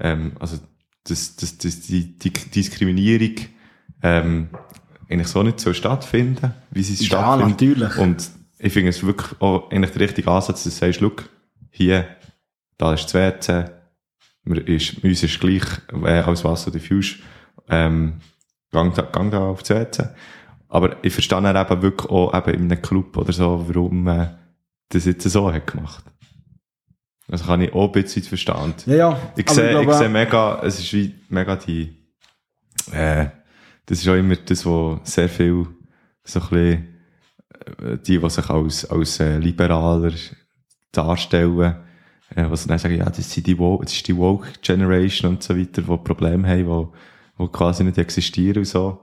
[0.00, 0.56] ähm, also,
[1.04, 3.34] dass, dass, dass die, die Diskriminierung,
[4.02, 4.48] ähm,
[5.12, 7.60] eigentlich so nicht so stattfinden, wie sie es Ja, stattfindet.
[7.60, 7.96] natürlich.
[7.98, 11.12] Und ich finde es wirklich auch eigentlich der richtige Ansatz, dass du sagst, schau,
[11.70, 12.06] hier,
[12.78, 13.70] da ist das WC,
[14.44, 15.62] mir ist, uns ist gleich,
[16.04, 17.16] äh, als was du diffus,
[17.68, 18.14] ähm,
[18.72, 20.08] gang da, gang da auf das WC.
[20.68, 24.28] Aber ich verstehe dann eben wirklich auch eben in einem Club oder so, warum äh,
[24.88, 26.04] das jetzt so hat gemacht.
[27.30, 28.74] Also kann ich auch ein bisschen verstehen.
[28.86, 29.18] Ja, ja.
[29.36, 31.96] Ich sehe, ich glaube, sehe mega, es ist wie mega die,
[32.90, 33.26] äh,
[33.86, 35.66] das ist auch immer das, wo sehr viel
[36.24, 36.88] so ein bisschen,
[37.78, 40.12] äh, die, die sich als, als äh, liberaler
[40.92, 41.76] darstellen,
[42.34, 45.42] äh, was dann sagen, ja, das, sind die Woke, das ist die Woke Generation und
[45.42, 46.66] so weiter, die Probleme haben,
[47.38, 49.02] die, die quasi nicht existieren und so.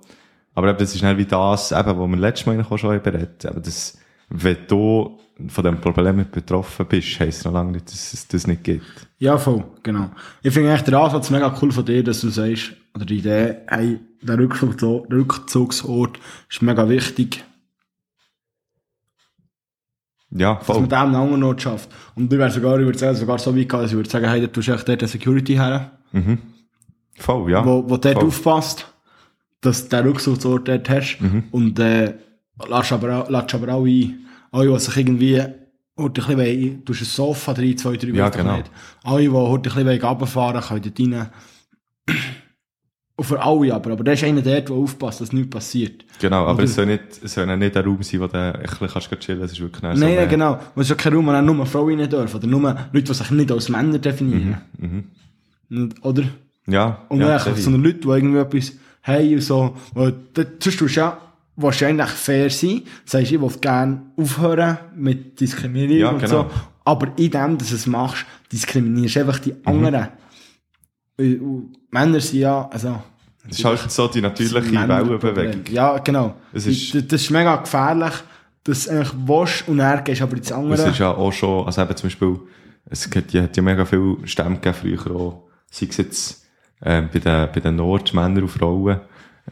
[0.55, 2.95] Aber eben, das ist dann wie das, eben, wo wir letztes Mal eigentlich auch schon
[2.95, 3.97] überredet haben, das,
[4.29, 8.45] wenn du von dem Problem nicht betroffen bist, heisst noch lange nicht, dass es das
[8.45, 8.85] nicht gibt.
[9.19, 10.09] Ja, voll, genau.
[10.41, 13.57] Ich finde eigentlich den Ansatz mega cool von dir, dass du sagst, oder die Idee,
[13.67, 17.43] hey, der Rückzugsort, der Rückzugsort ist mega wichtig,
[20.31, 20.81] Ja, dass voll.
[20.81, 21.89] man den einen anderen Ort schafft.
[22.15, 24.29] Und du wärst sogar, ich würde sagen, sogar so weit gegangen, dass ich würde sagen,
[24.29, 25.91] hey, da tust du echt dort eine Security her,
[27.17, 27.65] Voll, ja.
[27.65, 28.27] wo, wo dort Voll.
[28.27, 28.93] aufpasst,
[29.61, 31.19] dass du den Rückzugsort dort hast.
[31.19, 31.43] Mhm.
[31.51, 32.13] Und, äh,
[32.67, 35.41] lässt aber, auch- lässt aber auch ein, alle, die sich irgendwie,
[35.97, 38.61] heute ein bisschen du hast ein Sofa, drei, zwei, drei, Ja, genau.
[39.03, 41.29] Alle, die heute ein bisschen runterfahren wollen, können dort rein.
[43.19, 43.91] Und für alle aber.
[43.91, 46.05] Aber da ist einer dort, der aufpasst, dass nichts passiert.
[46.21, 48.87] Genau, aber es soll nicht, es soll nicht ein Raum sein, wo du ein bisschen
[48.87, 49.51] kannst chillen kannst.
[49.53, 50.57] Es ist wirklich so Nein, nein, genau.
[50.77, 52.37] Es ist ja kein Raum, wo nur Frauen rein dürfen.
[52.37, 52.61] Oder nur
[52.93, 54.57] Leute, die sich nicht als Männer definieren.
[55.69, 56.23] Und- Oder?
[56.65, 59.75] Ja, Und ja, dann so Leute, die irgendwie etwas haben und so.
[59.93, 61.17] Weil, sonst tust du ja,
[61.57, 62.83] eigentlich fair sein.
[63.03, 66.43] Sagst, ich will gerne aufhören mit Diskriminierung Ja, und genau.
[66.43, 66.51] so.
[66.85, 69.57] Aber in dem, dass du es machst, diskriminierst du einfach die Mhm.
[69.65, 69.95] anderen.
[69.95, 70.09] Und, und
[71.91, 73.01] Männer sind ja, also,
[73.47, 74.71] Das ist halt so die natürliche.
[74.71, 75.63] Wellenbewegung.
[75.71, 76.35] Ja, genau.
[76.53, 78.13] Es Das ist- ist, das ist mega gefährlich,
[78.63, 80.73] dass du eigentlich willst und dann gehst aber ins andere.
[80.75, 82.39] es ist ja auch schon, also eben zum Beispiel,
[82.89, 86.45] es gibt, ja- hat ja mega viele Stämme gegeben früher auch, sei es jetzt,
[86.83, 88.99] ähm, bei den, bei den Nordmännern und Frauen,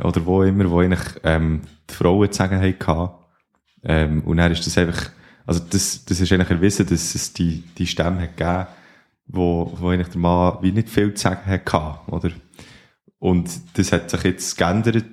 [0.03, 3.09] oder wo immer, wo eigentlich, ähm, die Frauen zu sagen hatten,
[3.83, 5.09] ähm, und dann ist das einfach,
[5.45, 8.67] also das, das ist eigentlich erwiesen, dass es die, die Stämme hat gegeben,
[9.27, 12.31] wo, wo eigentlich der Mann wie nicht viel zu sagen hatte, oder?
[13.19, 15.05] Und das hat sich jetzt geändert,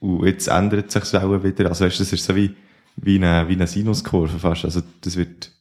[0.00, 2.54] und jetzt ändert sich es auch wieder, also weißt, das ist so wie,
[2.96, 5.52] wie eine, wie eine Sinuskurve fast, also das wird,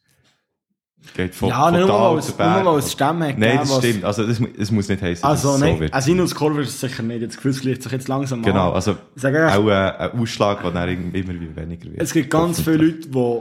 [1.15, 2.63] geht von, ja, von nur zu Berg.
[2.63, 5.51] nur weil es Stämme Nein, gegeben, das stimmt, also das, das muss nicht heißen, Also,
[5.51, 5.93] dass nein, so wird.
[5.93, 7.25] eine Sinuskurve ist es sicher nicht.
[7.25, 8.75] Das Gefühl gleicht sich jetzt langsam Genau, an.
[8.75, 12.01] also Ich sage echt, auch ein, ein Ausschlag, der dann immer weniger wird.
[12.01, 13.39] es gibt ganz viele Leute, die,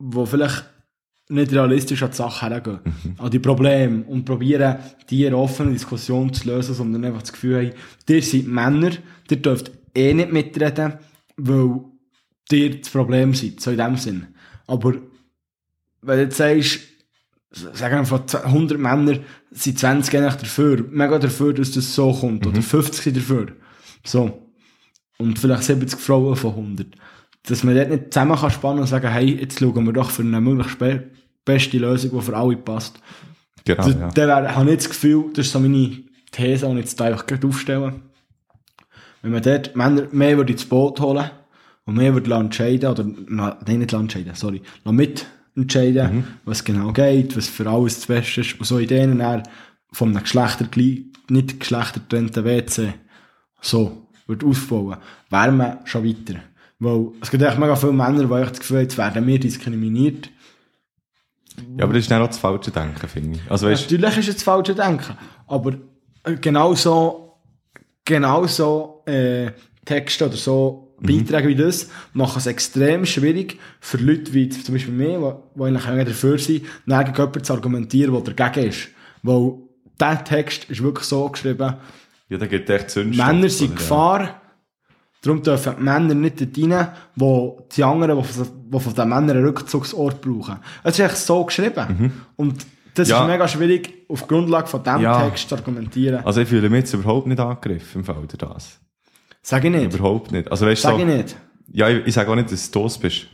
[0.00, 0.64] die vielleicht
[1.28, 2.80] nicht realistisch an die Sache hergehen.
[2.84, 3.14] Mhm.
[3.18, 4.04] An die Probleme.
[4.04, 4.76] Und probieren,
[5.08, 7.76] die in offenen Diskussion zu lösen, sondern einfach das Gefühl haben,
[8.08, 8.90] ihr seid Männer,
[9.30, 10.94] ihr dürft eh nicht mitreden,
[11.36, 11.80] weil
[12.52, 13.60] ihr das Problem seid.
[13.60, 14.26] So in dem Sinn.
[14.66, 14.94] Aber,
[16.02, 16.80] wenn du jetzt sagst,
[17.50, 22.44] sagen wir von 100 Männern sind 20 eigentlich dafür, mega dafür, dass das so kommt,
[22.44, 22.50] Mhm.
[22.52, 23.46] oder 50 sind dafür.
[24.04, 24.50] So.
[25.18, 26.88] Und vielleicht 70 Frauen von 100.
[27.46, 30.22] Dass man dort nicht zusammen kann spannen und sagen, hey, jetzt schauen wir doch für
[30.22, 31.10] eine möglichst be
[31.44, 32.98] beste Lösung, die für alle passt.
[33.66, 34.08] Genau, Da, ja.
[34.08, 35.98] da wär- habe ich das Gefühl, das ist so meine
[36.32, 38.00] These, die ich jetzt einfach gerade aufstelle.
[39.22, 41.30] Wenn man dort Männer mehr würde ins Boot holen
[41.84, 45.26] und mehr würde entscheiden, oder, nein, nicht entscheiden, sorry, noch mit
[45.56, 46.24] entscheiden, Mhm.
[46.46, 49.42] was genau geht, was für alles das Beste ist, und so Ideen dann
[49.92, 50.66] von einem Geschlechter,
[51.28, 52.94] nicht geschlechtertrennten WC,
[53.60, 54.96] so, würde aufbauen,
[55.30, 56.40] wäre man schon weiter.
[56.84, 59.40] Weil, es gibt echt mega viele Männer, die echt das Gefühl haben, jetzt werden wir
[59.40, 60.30] diskriminiert,
[61.76, 63.50] ja, aber das ist dann auch das falsche Denken, finde ich.
[63.50, 65.16] Also weißt, Natürlich ist es das falsche Denken.
[65.46, 65.74] Aber
[66.24, 67.38] äh, genauso,
[68.04, 69.52] genauso äh,
[69.84, 74.94] Texte oder so Beiträge wie das machen es extrem schwierig für Leute wie zum Beispiel
[74.94, 78.88] mir, die, eigentlich auch dafür sind, gegen jemanden zu argumentieren, der dagegen ist.
[79.22, 79.54] Weil
[80.00, 81.74] der Text ist wirklich so geschrieben,
[82.30, 83.26] ja, da gibt echt Zündstoff.
[83.26, 83.76] Männer sind oder?
[83.76, 84.42] Gefahr,
[85.24, 89.30] darum dürfen die Männer nicht dort rein, wo die anderen, die von, die den Männern
[89.30, 90.56] einen Rückzugsort brauchen.
[90.82, 92.12] Es ist echt so geschrieben.
[92.36, 93.12] Und das Mhm.
[93.14, 93.22] Ja.
[93.22, 95.22] ist mega schwierig, auf Grundlage von diesem Ja.
[95.28, 96.24] Text zu argumentieren.
[96.24, 98.78] Also ich fühle mich jetzt überhaupt nicht angegriffen im Fall das.
[99.42, 99.92] Sag ich nicht.
[99.94, 100.50] Überhaupt nicht.
[100.50, 101.36] Also weißt Sag so, ich nicht.
[101.72, 103.26] ja, ich, ich sage auch nicht, dass du los bist.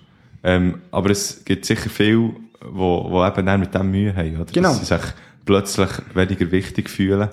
[0.43, 2.31] Ähm, aber es gibt sicher viele,
[2.65, 4.47] wo, wo eben dann mit dem Mühe haben, oder?
[4.53, 4.71] Genau.
[4.71, 5.03] Dass sie sich
[5.45, 7.29] plötzlich weniger wichtig fühlen.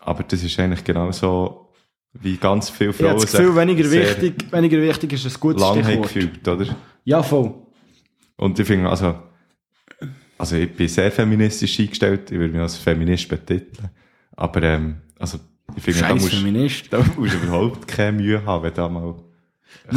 [0.00, 1.63] Aber das ist eigentlich genau so,
[2.20, 5.60] wie ganz viele Ich habe Frauen das Gefühl, weniger wichtig, weniger wichtig ist ein gutes
[5.60, 6.02] lang haben Stichwort.
[6.14, 6.76] gefühlt, oder?
[7.04, 7.54] Ja, voll.
[8.36, 9.14] Und ich finde, also,
[10.38, 13.90] also ich bin sehr feministisch eingestellt, ich würde mich als Feminist betiteln.
[14.36, 15.38] Aber, ähm, also,
[15.76, 16.92] ich finde, da musst, Feminist.
[16.92, 19.14] da musst du überhaupt keine Mühe haben, wenn da mal ein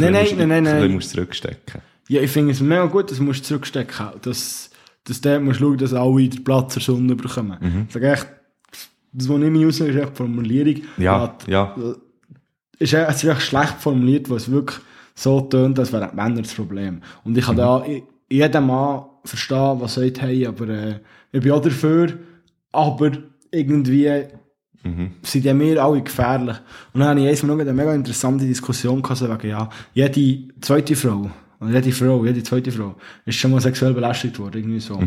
[0.00, 0.92] Nein, nein, bisschen nein, nein, musst- ein nein.
[0.92, 1.80] musst zurückstecken.
[2.08, 4.70] Ja, ich finde es mega gut, dass du musst zurückstecken dass,
[5.04, 7.58] dass du musst schauen, dass alle den Platz der Sonne bekommen.
[7.60, 7.86] Mhm.
[7.90, 8.26] Ich echt,
[9.12, 10.82] das, was nicht mehr raus ist, echt die Formulierung.
[10.96, 11.74] Ja, ja.
[12.78, 14.78] Ist, es ist echt schlecht formuliert, es wirklich
[15.14, 17.02] so tönt, als wären Männer das Problem.
[17.24, 17.58] Und ich kann Mhm.
[17.60, 17.84] da
[18.28, 21.00] jeden Mann verstehen, was sagt, hey, aber äh,
[21.32, 22.14] ich bin auch dafür,
[22.72, 23.10] aber
[23.50, 24.24] irgendwie
[24.84, 25.10] Mhm.
[25.22, 26.56] sind ja wir alle gefährlich.
[26.92, 30.54] Und dann habe ich einmal noch eine mega interessante Diskussion gehabt, so wegen, ja, jede
[30.60, 31.28] zweite Frau,
[31.60, 32.94] oder jede Frau, jede zweite Frau,
[33.26, 35.02] ist schon mal sexuell belästigt worden, irgendwie so.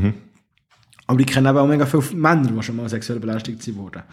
[1.08, 4.04] Aber ich kenne eben auch mega viele Männer, die schon mal sexuell belästigt sind worden.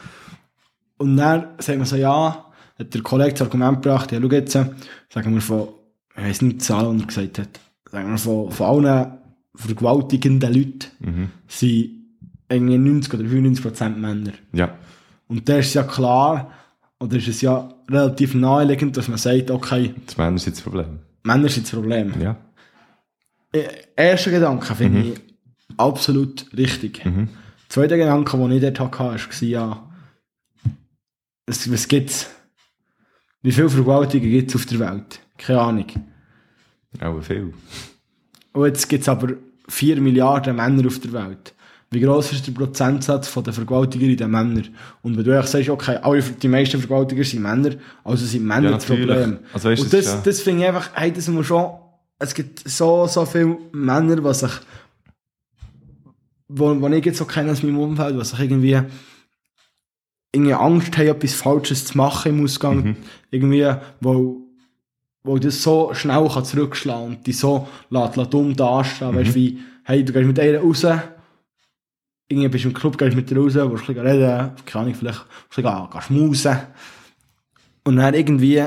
[0.98, 2.44] Und dann sagt man so, ja,
[2.78, 5.68] hat der Kollege das Argument gebracht, ja, schau jetzt, sagen wir von,
[6.16, 7.60] ich weiss nicht die Zahl, die er gesagt hat,
[7.90, 9.12] sagen wir von, von allen
[9.54, 11.90] vergewaltigenden Leuten sind
[12.48, 14.32] irgendwie 90 oder 95 Prozent Männer.
[14.52, 14.78] Ja.
[15.26, 16.52] Und da ist es ja klar,
[17.00, 21.00] oder ist es ja relativ naheliegend, dass man sagt, okay, Das Männer sind das Problem.
[21.24, 22.14] Männer sind das Problem.
[22.20, 22.36] Ja.
[23.52, 23.64] Äh,
[23.96, 25.20] Erster Gedanke finde ich
[25.76, 27.02] absolut richtig.
[27.68, 29.90] Zweiter Gedanke, den ich dort hatte, war, ja,
[31.46, 32.30] es, was gibt's?
[33.42, 35.20] Wie viele Vergewaltigungen gibt es auf der Welt?
[35.36, 35.86] Keine Ahnung.
[37.00, 37.52] Auch viel.
[38.52, 39.34] Und jetzt gibt es aber
[39.68, 41.54] 4 Milliarden Männer auf der Welt.
[41.90, 44.68] Wie gross ist der Prozentsatz von den Vergewaltigern in den Männern?
[45.02, 48.70] Und wenn du eigentlich sagst, okay, alle, die meisten Vergewaltiger sind Männer, also sind Männer
[48.70, 48.84] Ja, das.
[48.84, 49.38] Problem.
[49.52, 51.70] Also weißt Und das das, ja- das finde ich einfach, hey, das muss schon,
[52.18, 54.50] es gibt so, so viele Männer, die sich,
[56.48, 58.80] wo, wo ich jetzt so kenne aus meinem Umfeld, die sich irgendwie,
[60.32, 62.96] irgendwie Angst haben, etwas Falsches zu machen im Ausgang, Mhm.
[63.30, 64.42] irgendwie, wo,
[65.24, 69.32] wo das so schnell kann zurückschlagen und die so lässt, lässt dumm dastehen, weißt Mhm.
[69.32, 70.84] du, wie, hey, du gehst mit einer raus,
[72.28, 74.94] irgendwie bist du im Club, gehst mit der raus, willst ein bisschen reden, keine Ahnung,
[74.94, 76.58] vielleicht willst du gehen schmusen.
[77.84, 78.62] Und dann irgendwie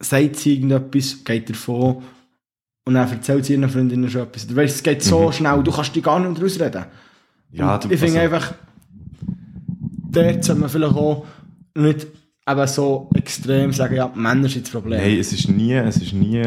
[0.00, 2.02] sagt sie irgendetwas, geht davon
[2.86, 4.46] und dann erzählt sie ihren Freundinnen schon etwas.
[4.46, 6.84] Du weißt, es geht so schnell, du kannst dich gar nicht rausreden.
[7.50, 7.58] Mhm.
[7.58, 8.54] Ja, Und du- ich finde also- einfach,
[10.14, 11.26] dort sollte man vielleicht auch
[11.76, 12.06] nicht
[12.46, 15.00] eben so extrem sagen, ja, Männer sind das Problem.
[15.00, 16.42] Nein, es ist nie, es ist nie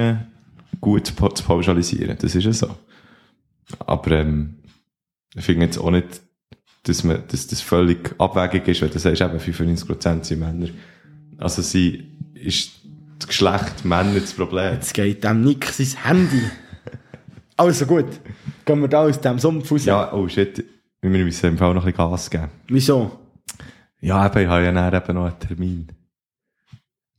[0.80, 2.18] gut zu pa- zu pauschalisieren.
[2.20, 2.70] Das ist ja so.
[3.86, 4.56] Aber, ähm,
[5.36, 6.22] ich finde jetzt auch nicht,
[6.84, 10.70] dass man, dass das völlig abwägig ist, wenn du sagst, eben 95% sind Männer.
[11.38, 12.72] Also sie, ist
[13.20, 14.74] das Geschlecht Männer das Problem.
[14.76, 16.42] Jetzt geht dem Nick sein Handy.
[17.58, 18.06] Also gut,
[18.66, 19.86] gehen wir da aus dem Sumpf raus.
[19.86, 20.64] Ja, oh shit,
[21.02, 22.50] wir müssen im Fall noch ein bisschen Gas geben.
[22.68, 23.20] Wieso?
[24.00, 25.88] Ja, eben, ich habe ja dann eben noch einen Termin.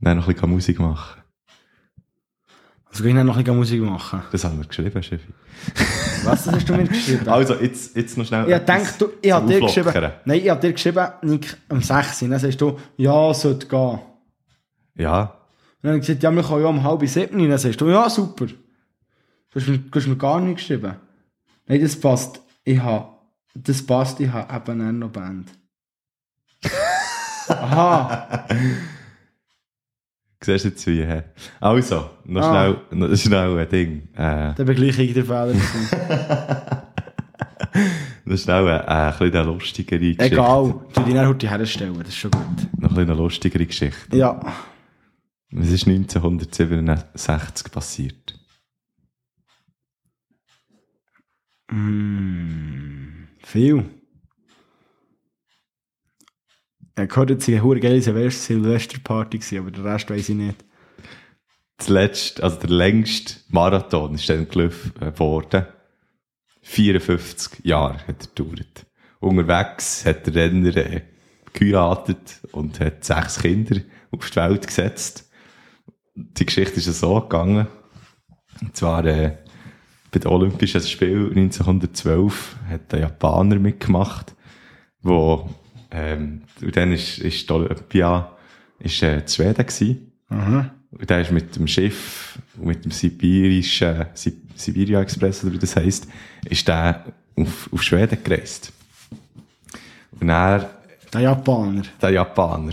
[0.00, 1.22] Dann noch ein bisschen Musik machen.
[2.86, 4.22] Also gehen noch ein bisschen Musik machen.
[4.32, 5.32] Das haben wir geschrieben, Chefi.
[6.24, 7.26] Was das hast du mir geschrieben?
[7.28, 8.50] Also, jetzt, jetzt noch schnell.
[8.50, 12.22] Ich denke, du, ich habe dir geschrieben, nein, ich habe dir geschrieben, Nick, um 6
[12.22, 12.28] Uhr.
[12.28, 13.98] Dann sagst du, ja, sollte gehen.
[14.96, 15.38] Ja,
[15.82, 17.48] dann habe ich gesagt, ja, wir können ja um halb sieben.
[17.48, 18.46] Dann sagst du, ja, super.
[18.46, 20.96] Du hast mir, du hast mir gar nicht geschrieben.
[21.66, 22.40] Nein, das passt.
[22.64, 23.08] Ich habe,
[23.54, 25.50] das passt, ich habe eben noch Band.
[27.50, 28.46] Aha.
[30.42, 31.22] siehst du jetzt wie, hä?
[31.60, 32.76] Also, noch Ah.
[32.90, 34.08] schnell, noch schnell ein Ding.
[34.14, 35.54] Äh, gleich ich der Fehler.
[38.24, 40.24] noch schnell eine, eine, ein bisschen eine lustigere Geschichte.
[40.24, 40.74] Egal.
[40.94, 42.42] Du dich dann heute herstellen, das ist schon gut.
[42.78, 44.16] Noch ein bisschen eine lustigere Geschichte.
[44.16, 44.40] Ja.
[45.50, 48.34] Was ist 1967 passiert?
[51.70, 53.84] Mm, viel.
[57.00, 60.64] Ich gehört, es war eine Silvester- Silvesterparty, aber den Rest weiß ich nicht.
[61.76, 65.66] Das letzte, also der längste Marathon ist dann gelaufen äh, worden.
[66.62, 68.86] 54 Jahre hat er gedauert.
[69.20, 71.02] Unterwegs hat der Renner äh,
[71.52, 73.80] geheiratet und hat sechs Kinder
[74.10, 75.30] auf die Welt gesetzt.
[76.16, 77.68] Die Geschichte ist ja so gegangen.
[78.60, 79.38] Und zwar äh,
[80.10, 84.34] bei den Olympischen Spielen 1912 hat ein Japaner mitgemacht,
[85.00, 85.48] wo
[85.90, 88.30] ähm, und dann ist, ist Olympia
[88.78, 90.12] ist, äh, in Schweden gewesen.
[90.28, 90.70] Aha.
[90.90, 95.76] Und der ist mit dem Schiff, mit dem sibirischen, Si- Sibiria Express, oder wie das
[95.76, 96.08] heisst,
[96.48, 97.04] ist der
[97.36, 98.72] auf, auf Schweden gereist.
[100.20, 100.70] Und er
[101.12, 101.82] Der Japaner.
[102.02, 102.72] Der Japaner.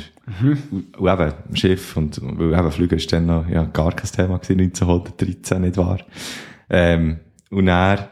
[0.71, 4.09] Und, und eben, im Schiff, und, weil eben Flüge ist dann noch, ja, gar kein
[4.09, 5.99] Thema gewesen, 1913, nicht wahr?
[6.69, 7.19] Ähm,
[7.51, 8.09] und er,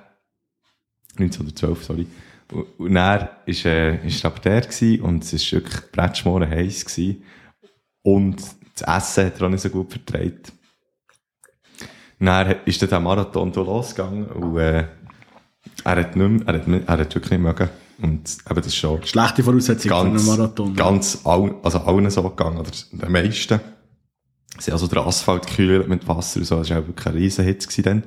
[1.18, 2.08] 1912, sorry.
[2.78, 7.24] Und, er ist, äh, ist der gewesen, und es ist wirklich bretschmoren heiß gewesen.
[8.02, 8.42] Und
[8.76, 10.52] das Essen hat er auch nicht so gut vertreibt.
[12.20, 14.86] Dann ist dann der Marathon losgegangen, und, äh,
[15.84, 17.70] er hat nicht mehr, er hat, er hat wirklich nicht mögen.
[18.02, 20.76] Und eben, das ist schon, Schlechte Voraussetzung für einen Marathon.
[20.76, 23.60] ganz all, also allen so gegangen, oder den meisten.
[24.60, 27.68] Sie also den Asphalt gekühlt mit Wasser und so, das war auch wirklich ein Riesenhitz
[27.82, 28.04] dann.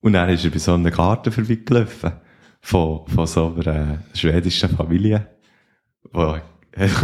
[0.00, 2.12] Und dann ist er bei so einem Garten vorbeigelaufen,
[2.62, 5.26] von, von so einer schwedischen Familie,
[6.12, 6.20] wo,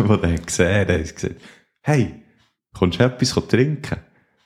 [0.05, 1.37] wo der hat gesehen, der hat gesagt,
[1.83, 2.23] hey,
[2.73, 3.99] kommst du etwas trinken?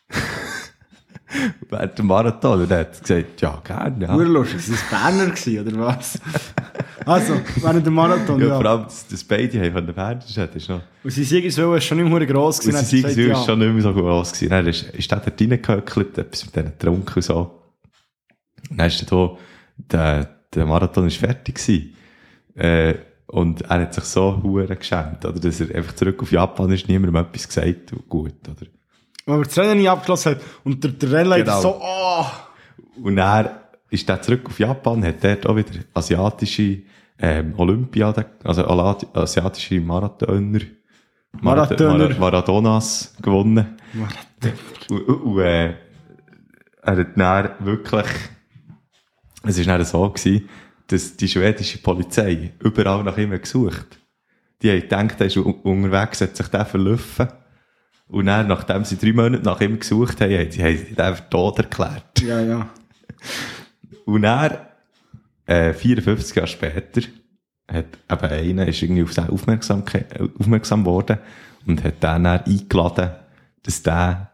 [1.70, 2.60] Während dem Marathon.
[2.62, 4.14] Und er hat gesagt, ja, gerne, ja.
[4.14, 6.18] Urlustig, ist das Berner gewesen, oder was?
[7.06, 8.56] also, während dem Marathon, Ja, ja.
[8.60, 11.80] vor allem, dass das beide haben von der Pferdestadt, ist noch, Und sein Siegeswille war
[11.80, 12.84] schon nicht mehr gross Und gewesen.
[12.84, 13.46] sie hat er sind gesagt, ja.
[13.46, 14.50] schon nicht mehr so groß gewesen.
[14.50, 17.62] Dann ist, ist der dort reingehöckelt, etwas mit denen getrunken und so.
[18.70, 19.36] Und dann ist da,
[19.76, 21.94] der, der Marathon ist fertig gewesen.
[22.54, 22.94] Äh,
[23.26, 25.40] und er hat sich so hure geschämt, oder?
[25.40, 28.66] Dass er einfach zurück auf Japan ist, niemandem etwas gesagt und gut, oder?
[29.24, 31.60] Wenn man das Rennen nicht abgeschlossen hat und der, der Rennleiter Genau.
[31.62, 32.24] so, oh,
[33.02, 36.82] Und er ist dann zurück auf Japan, hat dort auch wieder asiatische,
[37.18, 38.66] ähm, Olympiade, also
[39.14, 40.60] asiatische Marathoner,
[41.40, 42.08] Marathoner.
[42.08, 43.78] Mara- Maradonas gewonnen.
[44.90, 45.74] Und, und, und äh,
[46.82, 48.06] er hat dann wirklich,
[49.44, 50.48] es war dann so gewesen,
[50.86, 53.98] dass die schwedische Polizei überall nach ihm gesucht.
[54.60, 57.28] Die haben gedacht, er ist unterwegs, hat sich der verlaufen.
[58.08, 61.58] Und dann, nachdem sie drei Monate nach ihm gesucht haben, haben sie, ihn einfach tot
[61.58, 62.20] erklärt.
[62.20, 62.68] ja, ja.
[64.04, 64.68] Und er,
[65.46, 67.02] äh, 54 Jahre später,
[67.68, 70.04] hat eben einer, ist irgendwie auf den aufmerksam, ge-
[70.38, 71.18] aufmerksam worden
[71.66, 73.10] und hat den dann eingeladen,
[73.62, 74.32] dass der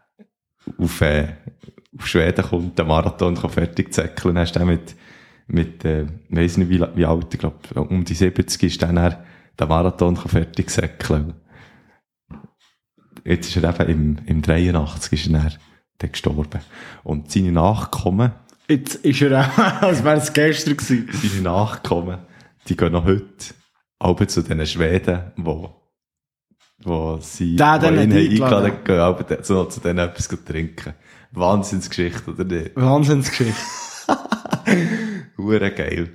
[0.77, 1.27] auf, äh,
[1.97, 4.37] auf Schweden kommt, den Marathon kann fertig zäckeln.
[4.37, 4.95] Ist der mit,
[5.47, 9.23] mit, äh, weiss nicht wie, wie alt, ich glaube, um die 70 ist dann er,
[9.59, 11.33] den Marathon kann fertig zäckeln.
[13.25, 15.51] Jetzt ist er eben im, im 83 ist er
[15.97, 16.61] dann, gestorben.
[17.03, 18.31] Und seine Nachkommen,
[18.67, 21.09] Jetzt ist er auch, als wäre es gestern gewesen.
[21.11, 22.19] seine Nachkommen,
[22.67, 23.55] die gehen noch heute
[23.99, 25.75] aber zu den Schweden, wo,
[26.79, 28.83] wo sie wo den ihn haben eingeladen.
[28.83, 30.93] gehen aber noch zu denen etwas trinken.
[31.31, 32.75] Wahnsinnsgeschichte, oder nicht?
[32.75, 33.59] Wahnsinnsgeschichte.
[35.37, 36.09] Hure geil.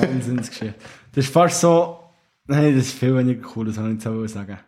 [0.00, 0.74] Wahnsinnsgeschichte.
[1.14, 1.98] Das ist fast so,
[2.46, 4.58] nein, das ist viel weniger cool, das kann ich so sagen.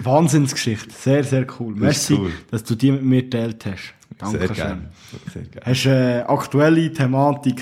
[0.00, 0.90] Wahnsinnsgeschichte.
[0.90, 1.74] Sehr, sehr cool.
[1.74, 2.32] Das Merci, cool.
[2.50, 3.94] dass du die mit mir geteilt hast.
[4.30, 4.54] Sehr Dankeschön.
[4.54, 4.90] gerne.
[5.32, 5.66] Sehr gerne.
[5.66, 7.56] Hast du äh, aktuelle Thematik?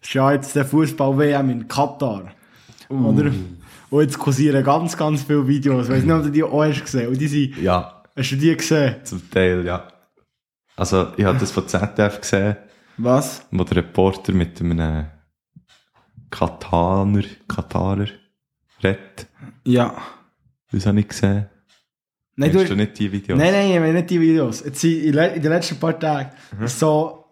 [0.00, 2.32] Das ist ja jetzt der Fußball-WM in Katar.
[2.88, 3.08] Uh.
[3.08, 3.32] Oder?
[3.90, 5.86] Und jetzt kursieren ganz, ganz viele Videos.
[5.88, 7.08] Ich weiß nicht, ob du die auch hast gesehen.
[7.08, 8.96] Und die sind, Ja, hast du die gesehen?
[9.04, 9.88] zum Teil, ja.
[10.78, 12.56] Also, ich habe das von ZDF gesehen,
[12.98, 13.44] Was?
[13.50, 15.06] wo der Reporter mit einem
[16.30, 18.06] Kataner, Katarer
[18.82, 19.26] redet.
[19.64, 19.96] Ja.
[20.70, 21.48] Das habe ich gesehen.
[22.36, 23.36] Nein, Kennst du, du nicht die Videos?
[23.36, 24.64] Nein, nein, ich meine nicht die Videos.
[24.64, 26.30] Jetzt sind in, den letzten paar Tagen
[26.66, 27.24] so,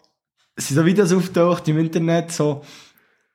[0.57, 2.61] sind so Videos aufgetaucht im Internet, so,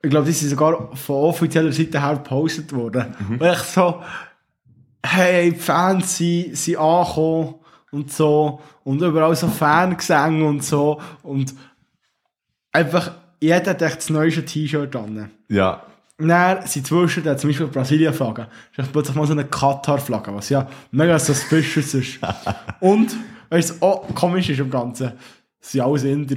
[0.02, 3.16] ich glaube, die sind sogar von offizieller Seite her gepostet worden.
[3.30, 4.02] Und ich so,
[5.02, 7.54] hey, die Fans sind, sind angekommen
[7.92, 11.54] und so, und überall so Fangesänge und so, und
[12.72, 15.30] einfach, jeder hat echt das neueste T-Shirt an.
[15.48, 15.84] Ja,
[16.18, 20.68] Dann sind zwischen zum Beispiel Brasilien-Flagge, ist echt plötzlich mal so eine Katar-Flagge, was ja
[20.90, 22.18] mega suspicious ist.
[22.80, 23.14] Und,
[23.50, 25.12] weißt du, was auch komisch ist am Ganzen,
[25.60, 26.36] sind alles Inder.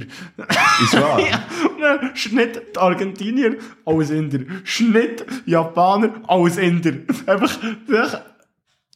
[0.82, 1.20] ist wahr.
[1.80, 4.40] Dann Schnitt die Argentinier, alles Inder.
[4.64, 6.92] Schnitt Japaner, alles Inder.
[7.26, 8.20] Einfach, einfach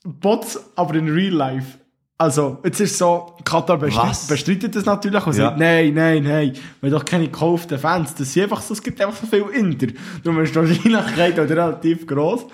[0.05, 1.79] Bots, aber in real life.
[2.20, 5.44] Also, jetzt ist so, Katar bestreitet, bestreitet das natürlich und Ja.
[5.46, 6.52] sagt, nein, nein, nein,
[6.83, 8.14] wir haben doch keine gekauften Fans.
[8.14, 9.87] Das sind einfach so, es gibt einfach so viele Inder.
[10.22, 12.44] Darum ist die Wahrscheinlichkeit auch relativ gross.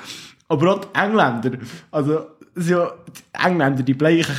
[0.47, 1.59] Aber auch die Engländer.
[1.91, 4.37] Also, sind ja die Engländer, die bleichen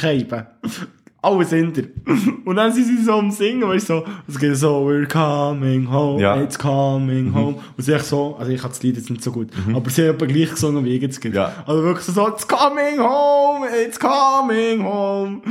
[1.28, 1.38] Scheiben.
[1.38, 1.84] Alles Inder.
[2.46, 5.92] Und dann sind sie so am Singen, weißt du, so, es geht so, we're coming
[5.92, 6.42] home, Ja.
[6.42, 7.56] it's coming home.
[7.76, 10.18] Und sie so, also ich habe das Lied jetzt nicht so gut, aber sie haben
[10.18, 11.34] gleich gesungen, wie jetzt geht.
[11.34, 11.52] Ja.
[11.66, 15.42] Also wirklich so, it's coming home, it's coming home.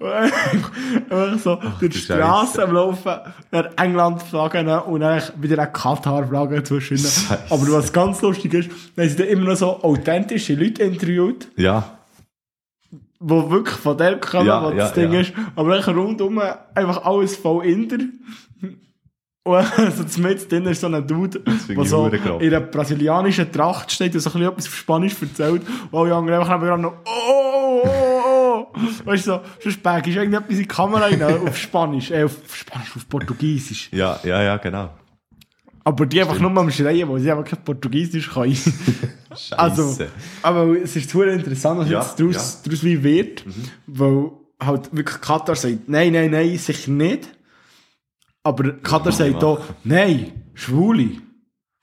[1.10, 3.12] Einfach so, durch die Straße am Laufen,
[3.50, 6.98] dann England-Flaggen und dann wieder eine Katar-Flagge zwischen.
[6.98, 7.38] Scheisse.
[7.50, 11.98] Aber was ganz lustig ist, dann sind immer noch so authentische Leute interviewt, Ja,
[13.20, 15.20] die wirklich von der kommen, Ja, was ja, das Ding ja.
[15.20, 15.32] ist.
[15.54, 16.40] Aber eigentlich rundum
[16.74, 17.98] einfach alles voll Inder.
[19.42, 19.64] Und
[20.08, 24.20] so mit drin ist so ein Dude, der so in einer brasilianischen Tracht steht und
[24.20, 25.62] so ein bisschen etwas auf Spanisch erzählt.
[25.90, 28.78] Und alle anderen einfach nebenan noch, oh, oh, oh, oh.
[29.04, 32.36] Weißt du, so, sonst backst du irgendetwas in die Kamera rein, auf Spanisch, äh, auf
[32.54, 33.88] Spanisch, auf Portugiesisch.
[33.92, 34.90] Ja, ja, ja, genau.
[35.84, 38.54] Aber die einfach nur am Schreien, weil sie einfach kein Portugiesisch können.
[38.54, 38.76] Scheiße.
[39.56, 39.96] Also,
[40.42, 43.44] aber es ist super interessant, was Ja, jetzt daraus, daraus wie wird,
[43.86, 47.28] weil halt wirklich Katar sagt, nein, nein, nein, sicher nicht.
[48.42, 49.44] Aber Katar sagt machen.
[49.44, 51.10] auch, nein, Schwule,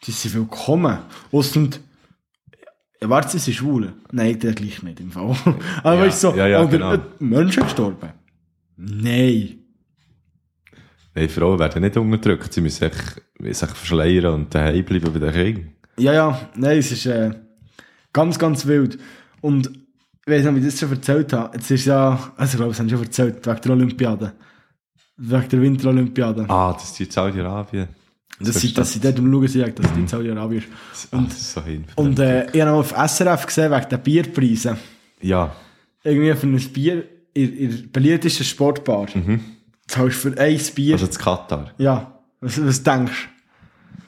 [0.04, 1.00] die sind willkommen.
[1.32, 1.80] Und,
[3.02, 3.93] ja, warte, sie sind Schwule.
[4.12, 5.36] Nein, der gleich nicht im Fall.
[5.84, 6.98] Aber Ja, weißt du, so, ja, ja, genau.
[7.20, 8.10] Menschen gestorben.
[8.76, 9.57] Nein.
[11.18, 12.53] Nein, Frauen werden nicht unterdrückt.
[12.53, 15.74] Sie müssen sich, sich verschleiern und daheim bleiben bei den Kindern.
[15.97, 17.32] Ja, ja, nein, es ist äh,
[18.13, 18.99] ganz, ganz wild.
[19.41, 21.57] Und ich weiß nicht, ob ich das schon erzählt habe.
[21.57, 24.34] Jetzt ist ja, also ich glaube, das haben sie schon erzählt, wegen der Olympiade.
[25.18, 26.45] Wegen der Winterolympiade.
[26.49, 27.88] Ah, das ist in Saudi-Arabien.
[28.39, 31.11] dass, sie, dass sie dort am Schauen sind, dass die in Saudi-Arabien ist.
[31.11, 31.61] Und, das ist so.
[31.95, 34.78] Und äh, ich habe auf SRF gesehen, wegen der Bierpreise.
[35.20, 35.55] ja,
[36.03, 37.03] Irgendwie für ein Bier
[37.34, 39.07] in, in der beliebtesten Sportbar.
[39.15, 39.57] Mhm.
[39.88, 40.94] Zahlst du für ein Bier.
[40.96, 41.72] also zu Katar.
[41.78, 43.30] ja, was, was denkst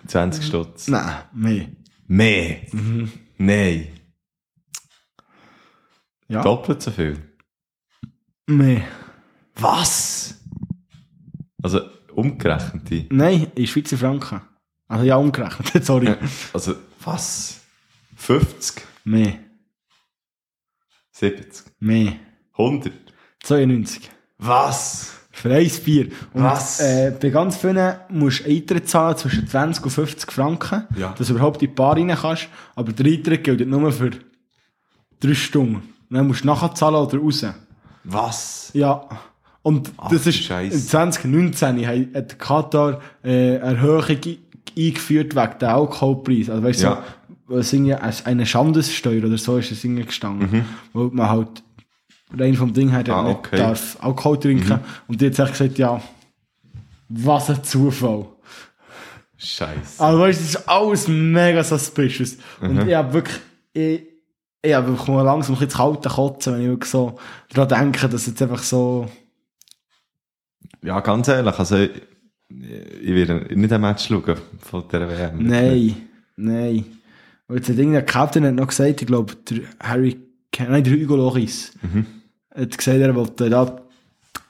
[0.08, 0.86] 20 Stutz.
[0.86, 0.92] du?
[0.92, 1.68] Nein, mehr.
[2.08, 2.58] Mehr?
[2.72, 3.12] Mhm.
[3.38, 3.88] Nein.
[6.28, 7.18] Ja, Doppelt so viel.
[8.48, 8.84] mehr.
[9.56, 10.36] Was?
[11.62, 11.82] Also,
[12.14, 13.08] umgerechnet die.
[13.12, 14.42] Nein, in Schweizer Franken.
[14.88, 16.16] Also ja, umgerechnet, sorry.
[16.54, 17.62] Also, was?
[18.18, 18.84] 50?
[19.06, 19.40] Mehr,
[21.12, 21.72] 70?
[21.80, 22.14] mehr.
[22.58, 22.92] 100?
[23.44, 24.10] 92.
[24.38, 25.19] Was?
[25.42, 26.08] Für ein Bier.
[26.34, 26.82] Und, Was?
[26.82, 31.14] Äh, bei ganz vielen musst du Eintritt zahlen zwischen 20 und 50 Franken, Ja.
[31.18, 32.50] dass du überhaupt in die Bar rein kannst.
[32.76, 34.12] Aber der Eintritt gilt nur für
[35.22, 35.82] drei Stunden.
[36.10, 37.46] Dann musst du nachher zahlen oder raus.
[38.04, 38.72] Was?
[38.74, 39.08] Ja.
[39.62, 40.76] Und Ach, das ist, Scheisse.
[40.76, 44.04] im 2019 hat Katar äh, Erhöhung
[44.78, 46.50] eingeführt wegen der Alkoholpreis.
[46.50, 47.04] Also weißt du, Ja.
[47.62, 47.78] so,
[48.26, 50.66] eine Schandessteuer oder so ist es irgendwie gestanden.
[50.94, 51.64] Wo man halt
[52.38, 53.12] rein vom Ding her Mhm.
[53.12, 53.56] Ah, nicht okay.
[53.56, 53.60] Mhm.
[53.60, 54.80] darf Alkohol trinken.
[55.08, 56.02] Und die hat sich gesagt, ja,
[57.10, 58.26] was ein Zufall.
[59.38, 60.04] Scheiße.
[60.04, 62.38] Also weißt das ist alles mega suspicious.
[62.62, 62.70] Mhm.
[62.70, 63.40] Und ich hab wirklich,
[63.74, 64.02] ich,
[64.62, 67.18] ich hab wirklich mal langsam ein bisschen zu kalte Kotzen, wenn ich wirklich so
[67.54, 69.10] daran denke, dass jetzt einfach so,
[70.84, 71.92] Ja, ganz ehrlich, also, ich,
[72.50, 75.48] ich werde nicht ein Match schauen von der WM.
[75.48, 75.96] Nein,
[76.36, 76.86] nein.
[77.48, 80.18] Und jetzt hat irgendein Captain hat noch gesagt, ich glaube, der Harry,
[80.58, 81.72] nein, der Hugo Loris,
[82.56, 83.82] hat gesagt, er wollte da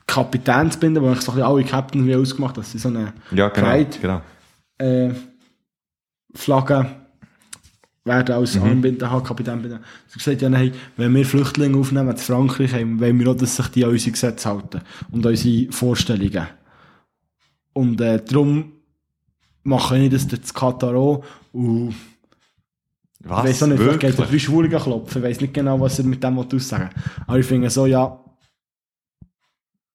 [0.08, 3.68] Kapitänsbinden, wo ich so alle Captains wie ausgemacht dass sie so eine Ja, genau.
[3.68, 4.22] Pride genau.
[4.80, 5.14] äh,
[6.34, 6.86] Flagge
[8.06, 9.80] werden als Armbinden haben, Kapitänbinden.
[10.08, 13.36] Sie hat gesagt, ja, nein, wenn wir Flüchtlinge aufnehmen in Frankreich, haben, wollen wir auch,
[13.36, 14.82] dass sich die an unsere Gesetze halten
[15.12, 16.48] und an unsere Vorstellungen.
[17.74, 18.72] Und äh, darum
[19.64, 21.24] mache ich das jetzt Katar auch.
[21.54, 21.94] Und
[23.22, 23.44] Was?
[23.44, 25.22] ich weiß auch nicht, vielleicht geht er drei Schwulen klopfen.
[25.22, 27.04] Ich weiß nicht genau, was er mit dem aussagen will.
[27.28, 28.18] Aber ich finde so, ja,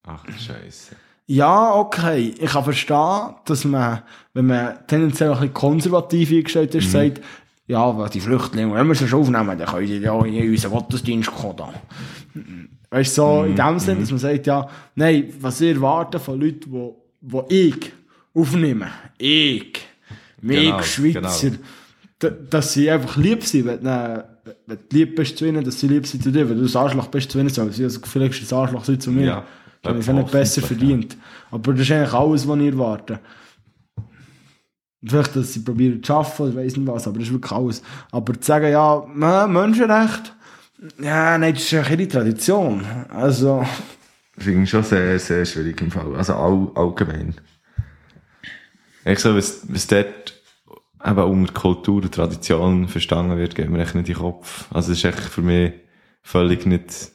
[0.07, 0.95] Ach, Scheiße.
[1.27, 2.35] ja, okay.
[2.39, 4.03] Ich kann verstehen, dass man,
[4.35, 7.22] wenn man tendenziell ein bisschen konservativ eingestellt ist, sagt,
[7.66, 10.72] ja, weil die Flüchtlinge, wenn wir sie schon aufnehmen, dann können sie ja in unseren
[10.72, 11.72] Gottesdienst kommen.
[12.91, 16.39] Weißt du, so in dem Sinne, dass man sagt, ja, nein, was ich erwarte von
[16.39, 17.91] Leuten, wo, wo ich
[18.35, 19.79] aufnehme, ich,
[20.43, 21.57] mich, Genau, Schweizer, da-
[22.18, 24.24] dass sie einfach lieb sind, wenn, du-
[24.66, 26.76] wenn du lieb bist zu ihnen, dass sie lieb sind zu dir, wenn du ein
[26.76, 29.26] Arschloch bist zu ihnen, sollen sie also vielleicht ein Arschloch sind zu mir.
[29.26, 29.44] Ja,
[29.82, 31.16] Dann ist es nicht besser verdient.
[31.50, 33.20] Aber das ist eigentlich alles, was ich erwarte.
[35.06, 37.82] Vielleicht, dass sie probieren zu arbeiten oder weiss nicht was, aber das ist wirklich alles.
[38.10, 39.04] Aber zu sagen, ja,
[39.46, 40.34] Menschenrecht,
[41.02, 42.82] ja, nein, das ist ja ihre Tradition.
[43.10, 43.64] Also,
[44.38, 46.14] Finde ich schon sehr, sehr schwierig im Fall.
[46.16, 47.34] Also all, allgemein.
[49.04, 50.34] Ich so, was, was dort
[51.05, 54.66] eben unter Kultur und Tradition verstanden wird, geht mir echt nicht in den Kopf.
[54.72, 55.72] Also es ist echt für mich
[56.22, 57.12] völlig nicht...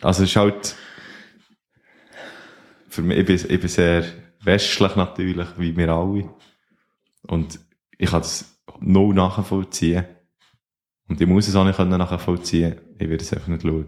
[0.00, 0.74] Also es ist halt...
[2.88, 4.04] Für mich, ich bin, ich bin sehr
[4.42, 6.28] westlich natürlich, wie wir alle.
[7.22, 7.60] Und
[7.96, 10.04] ich kann das null nachvollziehen.
[11.08, 12.76] Und ich muss es auch nicht nachvollziehen.
[12.98, 13.86] Ich werde es einfach nicht schauen.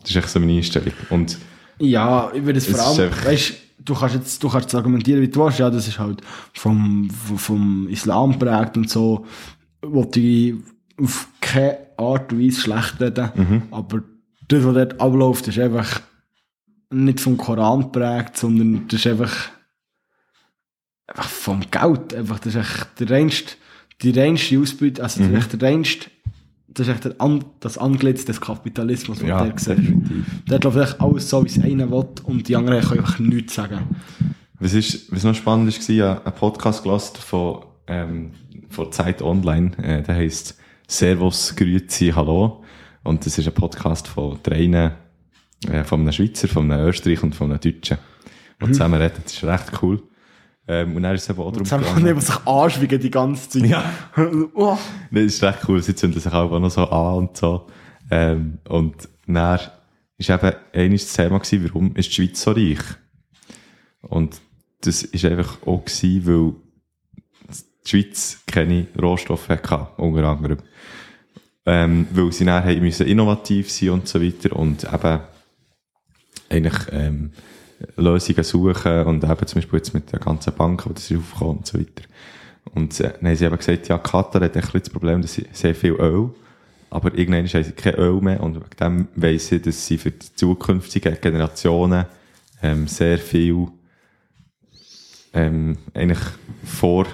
[0.00, 0.92] Das ist echt so meine Einstellung.
[1.10, 1.38] Und
[1.78, 3.54] ja, ich würde es Es vor allem, ist einfach- weißt
[3.84, 6.20] du, kannst jetzt, du kannst argumentieren, wie du willst, ja, das ist halt
[6.52, 9.26] vom, vom, Islam prägt und so,
[9.82, 10.54] wollte ich
[11.00, 13.62] auf keine Art und Weise schlecht reden, Mhm.
[13.70, 14.02] aber
[14.48, 16.00] das, was dort abläuft, ist einfach
[16.90, 19.48] nicht vom Koran prägt, sondern das ist einfach,
[21.06, 23.52] einfach vom Geld, einfach, das ist echt der reinste,
[24.02, 25.32] die reinste Ausbeute, also Mhm.
[25.52, 26.10] der reinste,
[26.74, 29.78] das ist echt An, das Antlitz des Kapitalismus, was ja, der sieht.
[29.78, 30.26] definitiv.
[30.50, 33.54] Hat, glaube ich, alles so, wie es einer will und die anderen können einfach nichts
[33.54, 33.80] sagen.
[34.58, 38.30] Was, ist, was noch spannend war, ich habe einen Podcast gelassen von, ähm,
[38.70, 39.76] von Zeit Online.
[39.78, 40.56] Äh, der heisst
[40.86, 42.62] Servus, Grüezi, Hallo.
[43.02, 44.92] Und das ist ein Podcast von drei,
[45.68, 47.98] äh, von einem Schweizer, von einem Österreicher und von einem Deutschen.
[48.60, 48.72] Die Mhm.
[48.74, 49.20] zusammen reden.
[49.24, 50.02] Das ist recht cool.
[50.68, 53.48] Ähm, und dann ist es eben auch darum Jetzt haben wir sich anschweigen die ganze
[53.48, 53.66] Zeit.
[53.66, 53.84] Ja.
[54.54, 54.78] oh.
[55.10, 55.82] Das ist recht cool.
[55.82, 57.66] Sie zünden sich auch noch so an und so.
[58.10, 59.60] Ähm, und dann
[60.18, 62.78] ist eben eines das Thema gewesen, warum ist die Schweiz so reich?
[64.02, 64.40] Und
[64.82, 66.54] das ist einfach auch gewesen, weil
[67.84, 70.58] die Schweiz keine Rohstoffe hatte, unter anderem.
[71.64, 75.20] Ähm, weil sie dann haben müssen innovativ sein und so weiter und eben
[76.48, 77.32] eigentlich ähm,
[77.96, 81.58] Lösungen suchen und eben zum Beispiel jetzt mit der ganzen Bank, wo das ist aufgekommen
[81.58, 82.02] und so weiter.
[82.74, 85.34] Und äh, dann haben sie eben gesagt, ja, Katar hat ein bisschen das Problem, dass
[85.34, 86.30] sie sehr viel Öl,
[86.90, 90.10] aber irgendwann haben sie kein Öl mehr und wegen dem weiss sie, dass sie für
[90.10, 92.06] die zukünftigen Generationen
[92.62, 93.68] ähm, sehr viel
[95.32, 96.20] ähm, eigentlich
[96.64, 97.06] vor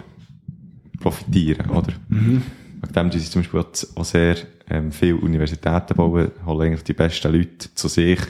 [1.01, 1.93] profitieren, oder?
[2.83, 3.61] Wegen dem, sie zum Beispiel
[3.95, 4.37] auch sehr
[4.69, 8.21] ähm, viele Universitäten bauen, holen eigentlich die besten Leute zu sich,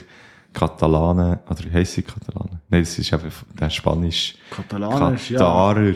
[0.53, 2.59] Katalanen, oder heisst sie Katalanen?
[2.69, 4.35] Nein, das ist einfach der Spanisch.
[4.51, 5.39] Katalanisch, ja.
[5.39, 5.93] Katarer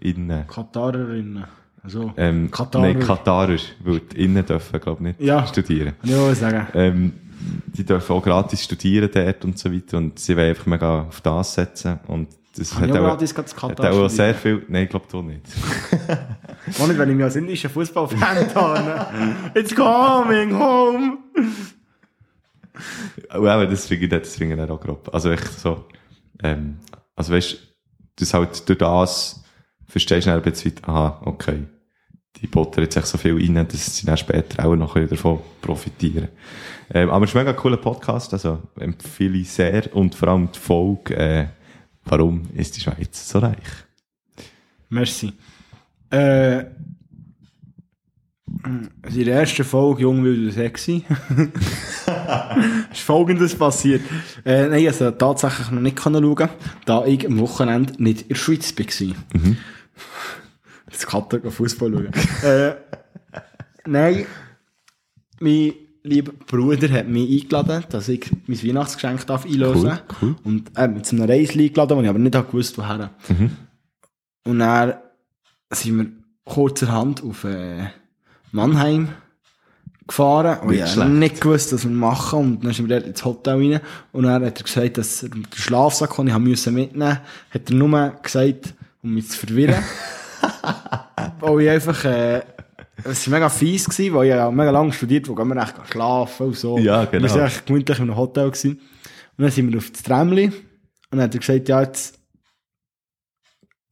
[0.00, 0.46] innen.
[0.46, 1.44] Katarerinnen.
[1.82, 2.82] Also, Ähm, Katarer.
[2.84, 5.46] Nein, Katarer, weil die innen dürfen, glaube ich, nicht Ja.
[5.46, 5.94] studieren.
[6.00, 6.66] kann auch sagen.
[6.74, 7.12] Ähm,
[7.66, 11.20] die dürfen auch gratis studieren dort und so weiter und sie wollen einfach mega auf
[11.20, 14.84] das setzen und das Habe ich auch auch, gratis das hat auch sehr viel, nein,
[14.84, 15.40] ich glaube du nicht.
[16.80, 19.34] Auch nicht, wenn ich mich als indischer Fußballfan habe.
[19.54, 21.18] It's coming home!
[23.34, 25.10] Und eben, finde ich dann auch grob.
[25.12, 25.86] Also echt so,
[26.42, 26.78] ähm,
[27.14, 27.58] also weißt,
[28.16, 29.44] das halt durch das
[29.86, 31.64] verstehst du dann ein bisschen, aha, okay,
[32.36, 36.28] die buttern jetzt echt so viel rein, dass sie dann später auch noch davon profitieren.
[36.92, 40.50] Ähm, aber es ist ein mega cooler Podcast, also empfehle ich sehr und vor allem
[40.50, 41.46] die Folge, äh,
[42.04, 43.58] warum ist die Schweiz so reich?
[44.88, 45.32] Merci.
[46.10, 46.64] Äh,
[48.64, 51.04] in der ersten Folge Jung, wild und sexy
[52.92, 54.02] ist folgendes passiert.
[54.44, 56.48] Äh, nein, also tatsächlich noch nicht können schauen,
[56.84, 59.16] da ich am Wochenende nicht in der Schweiz war.
[59.32, 59.56] Mhm.
[60.90, 62.10] Das kann doch Fußball schauen.
[62.44, 62.74] äh,
[63.86, 64.26] nein,
[65.40, 70.36] mein lieber Bruder hat mich eingeladen, dass ich mein Weihnachtsgeschenk darf einlösen Cool, cool.
[70.44, 73.10] Und mich zu einem Reisli eingeladen, wo ich aber nicht gewusst woher.
[74.44, 74.94] Und dann
[75.70, 76.06] sind wir
[76.44, 77.86] kurzerhand auf äh,
[78.50, 79.08] Mannheim
[80.06, 80.60] gefahren.
[80.60, 82.38] Und ich habe nicht gewusst, was wir machen.
[82.38, 83.80] Und dann sind wir dort ins Hotel rein.
[84.12, 87.18] Und dann hat er gesagt, dass er den Schlafsack, den ich mitnehmen
[87.50, 89.82] hat er nur gesagt, um mich zu verwirren.
[91.40, 92.42] weil ich einfach, äh,
[93.04, 95.74] es war mega fies gewesen, weil ich ja mega lange studiert, wo gehen wir echt
[95.90, 96.78] schlafen und so.
[96.78, 97.24] Ja, genau.
[97.24, 98.80] Wir waren echt gemütlich in einem Hotel gewesen.
[99.36, 100.46] Und dann sind wir auf das Tramli.
[100.46, 100.54] Und
[101.10, 102.18] dann hat er gesagt, ja, jetzt,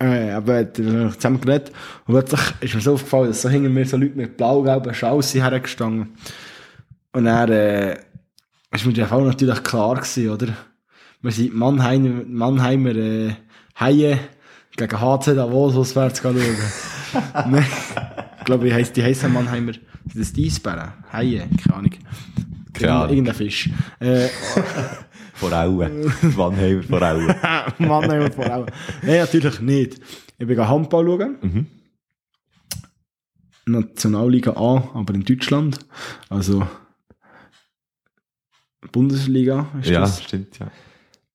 [0.00, 1.72] äh, aber er zusammen geredet.
[2.06, 5.30] Und plötzlich ist mir so aufgefallen, dass so hinter mir so Leute mit blau-gelben Schals
[5.30, 6.14] sind hergestanden.
[7.12, 7.98] Und dann, äh,
[8.72, 10.48] ist mir der Fall natürlich klar gewesen, oder?
[11.22, 13.34] Wir sind Mannheimer, Mannheimer, äh,
[13.78, 14.18] Haie
[14.76, 16.36] gegen HC Davos auswärts schauen.
[17.50, 17.66] Nein,
[18.38, 20.92] ich glaube, die heisst, die heissen Mannheimer, sind das die Eisbären?
[21.12, 21.48] Haie?
[21.62, 21.90] Keine Ahnung.
[22.72, 23.10] Keine Ahnung.
[23.10, 23.68] Irgendein Fisch.
[23.98, 24.28] Äh,
[25.40, 26.12] Vor Auen.
[26.36, 27.34] Mannheimer vor Auen.
[27.78, 28.66] Mannheimer vor allem.
[29.02, 30.00] Nein, natürlich nicht.
[30.38, 31.36] Ich bin Handball schauen.
[31.40, 31.66] Mhm.
[33.66, 35.78] Nationalliga A, aber in Deutschland.
[36.28, 36.66] Also
[38.92, 40.22] Bundesliga ist Ja, das.
[40.22, 40.70] stimmt, ja.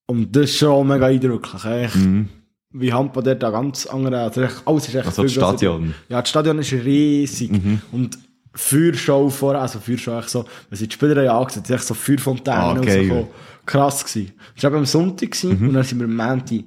[0.08, 1.66] Und das ist schon mega eindrücklich.
[1.66, 1.96] Echt.
[1.96, 2.30] Mhm.
[2.72, 5.32] Wie Handball dort an ganz andere, also echt, alles ist echt Also das.
[5.32, 5.94] Stadion.
[6.10, 7.52] Ja, das Stadion ist riesig.
[7.52, 7.82] Mhm.
[7.92, 8.18] Und
[8.54, 12.60] Feuershow vorher, also Feuershow echt so, wenn sie die Spieler ja angesetzt, echt so Feuerfontänen
[12.60, 12.84] Ah, und so.
[12.86, 13.28] geil.
[13.66, 13.72] Mhm.
[13.72, 14.34] Krass gewesen.
[14.56, 16.64] Das war eben am Sonntag gewesen, und dann sind wir am Montag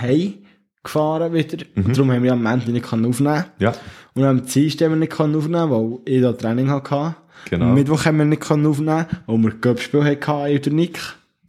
[0.00, 0.34] heim
[0.82, 1.64] gefahren wieder.
[1.74, 1.84] Mhm.
[1.86, 3.74] Und darum haben wir am Montag nicht aufnehmen Ja,
[4.14, 7.16] Und am Dienstag haben wir nicht aufnehmen, weil ich da Training hatte.
[7.50, 7.66] Genau.
[7.66, 11.00] Am Mittwoch haben wir nicht aufnehmen, weil wir Göppspiel hatten in der Nick.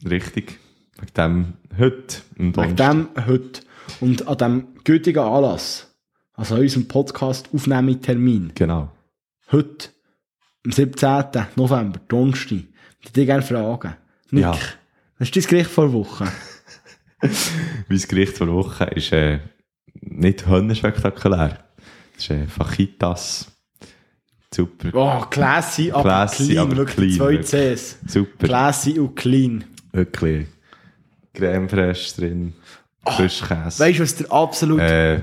[0.10, 0.60] richtig.
[1.00, 3.62] Wegen dem heute Wegen dem heute.
[4.02, 5.88] Und an diesem gültigen Anlass,
[6.34, 8.92] also an unserem Podcast Aufnahmetermin, Genau.
[9.52, 9.90] heute,
[10.66, 11.48] am 17.
[11.56, 12.68] November, Donnerstag, würde
[13.02, 13.96] ich dich gerne fragen.
[14.32, 14.58] Nick, Ja.
[15.20, 16.28] Was ist dein Gericht vor Woche?
[17.88, 19.40] Mein Gericht vor Woche ist äh,
[20.02, 21.60] nicht höllenspektakulär.
[22.16, 23.52] Das ist äh, Fajitas.
[24.54, 24.90] Super.
[24.94, 27.38] Oh, classy, aber Classy, clean, aber clean, zwei.
[27.38, 27.98] Cs.
[28.08, 28.48] Super.
[28.48, 29.64] Classy und clean.
[29.92, 30.48] Wirklich.
[31.34, 32.54] Creme fraiche drin.
[33.06, 33.84] Frischkäse.
[33.84, 35.22] Weißt du, was der absolut, äh,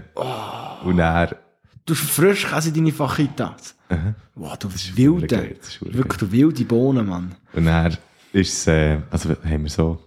[0.85, 1.31] Und dann,
[1.85, 3.75] du hast Frischkäse in deine Fajitas.
[4.35, 5.57] Wow, du bist verdammt wilde.
[5.81, 7.35] Wirklich, du wilde Bohnen, Mann.
[7.53, 7.97] und dann
[8.37, 9.99] ist es, äh, also haben wir so,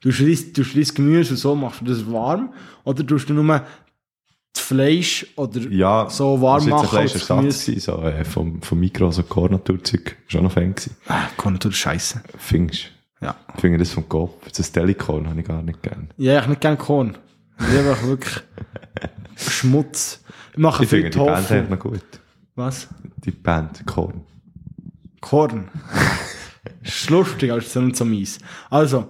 [0.00, 0.64] Du schreist, du
[0.94, 2.52] Gemüse und so machst du das warm,
[2.84, 3.44] oder tust du nur
[4.52, 8.78] das Fleisch oder Ja, so warm das war machen jetzt ein so, äh, vom, vom
[8.80, 10.94] Mikro, so Kornaturzeug, schon noch Fan gewesen.
[11.08, 12.22] Ah, Kornatur ist scheiße.
[12.38, 12.90] Findest
[13.22, 13.34] Ja.
[13.54, 13.60] du?
[13.62, 14.50] Finde das vom Kopf.
[14.54, 16.10] Das Delikorn habe ich gar nicht gern.
[16.18, 17.16] Ja, ich nicht gerne Korn.
[17.58, 18.42] Ich liebe wirklich
[19.36, 20.22] Schmutz.
[20.52, 21.70] Ich mache Ich viel finde die Band Tofu.
[21.70, 22.20] noch gut.
[22.56, 22.88] Was?
[23.24, 24.20] Die Band, Korn.
[25.20, 25.68] Korn.
[27.04, 28.38] Ist lustig, aber ist nicht so mies.
[28.70, 29.08] Also,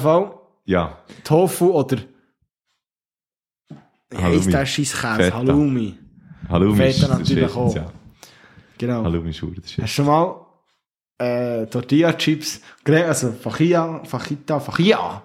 [0.00, 0.34] Fall,
[0.64, 1.98] Ja, Tofu oder
[4.14, 4.36] Halloumi.
[4.36, 5.14] heisst der scheiß Käse?
[5.16, 5.36] Feta.
[5.36, 5.98] Halloumi.
[6.48, 7.74] Halloumi Feta ist natürlich Shit, auch.
[7.74, 7.92] Ja.
[8.78, 9.04] Genau.
[9.04, 9.64] Halloumi ist verdammt.
[9.66, 10.40] Hast du schon mal
[11.18, 15.22] äh, Tortilla-Chips, gere- also Fajita, Fajita, Fajita.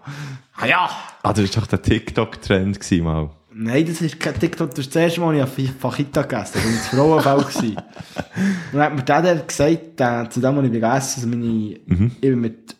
[0.56, 0.90] Ah ja!
[1.24, 3.30] Ah, das war doch der TikTok-Trend gewesen, mal.
[3.52, 4.70] Nein, das ist kein TikTok.
[4.72, 6.72] Das ist das erste Mal, ich Fajita gegessen habe.
[6.72, 7.78] Das war das Frauenfeld.
[8.74, 11.80] dann hat mir der, der gesagt, der, zu dem, was ich gegessen habe, also meine,
[11.86, 12.12] Mhm.
[12.14, 12.76] ich bin mit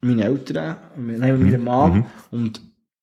[0.00, 2.04] meinen Eltern, mit, nein, mit meiner Mom Mhm.
[2.30, 2.60] und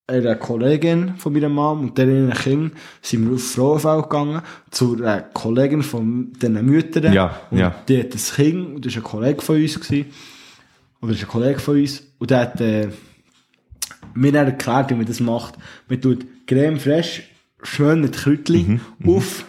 [0.07, 5.21] einer Kollegin von meiner Mom und deren Kind sind wir auf Frauenfeld gegangen, zu einer
[5.21, 7.13] Kollegin von diesen Müttern.
[7.13, 7.75] Ja, und ja.
[7.87, 9.79] Die hat ein Kind, und das war ein Kollege von uns.
[9.79, 10.05] Gewesen.
[11.01, 12.03] Oder ist ein Kollege von uns.
[12.19, 12.89] Und der hat äh,
[14.13, 15.55] mir dann erklärt, wie man das macht.
[15.87, 17.23] Man tut Creme fraiche
[17.63, 19.45] schön mit Kräutchen Mhm, auf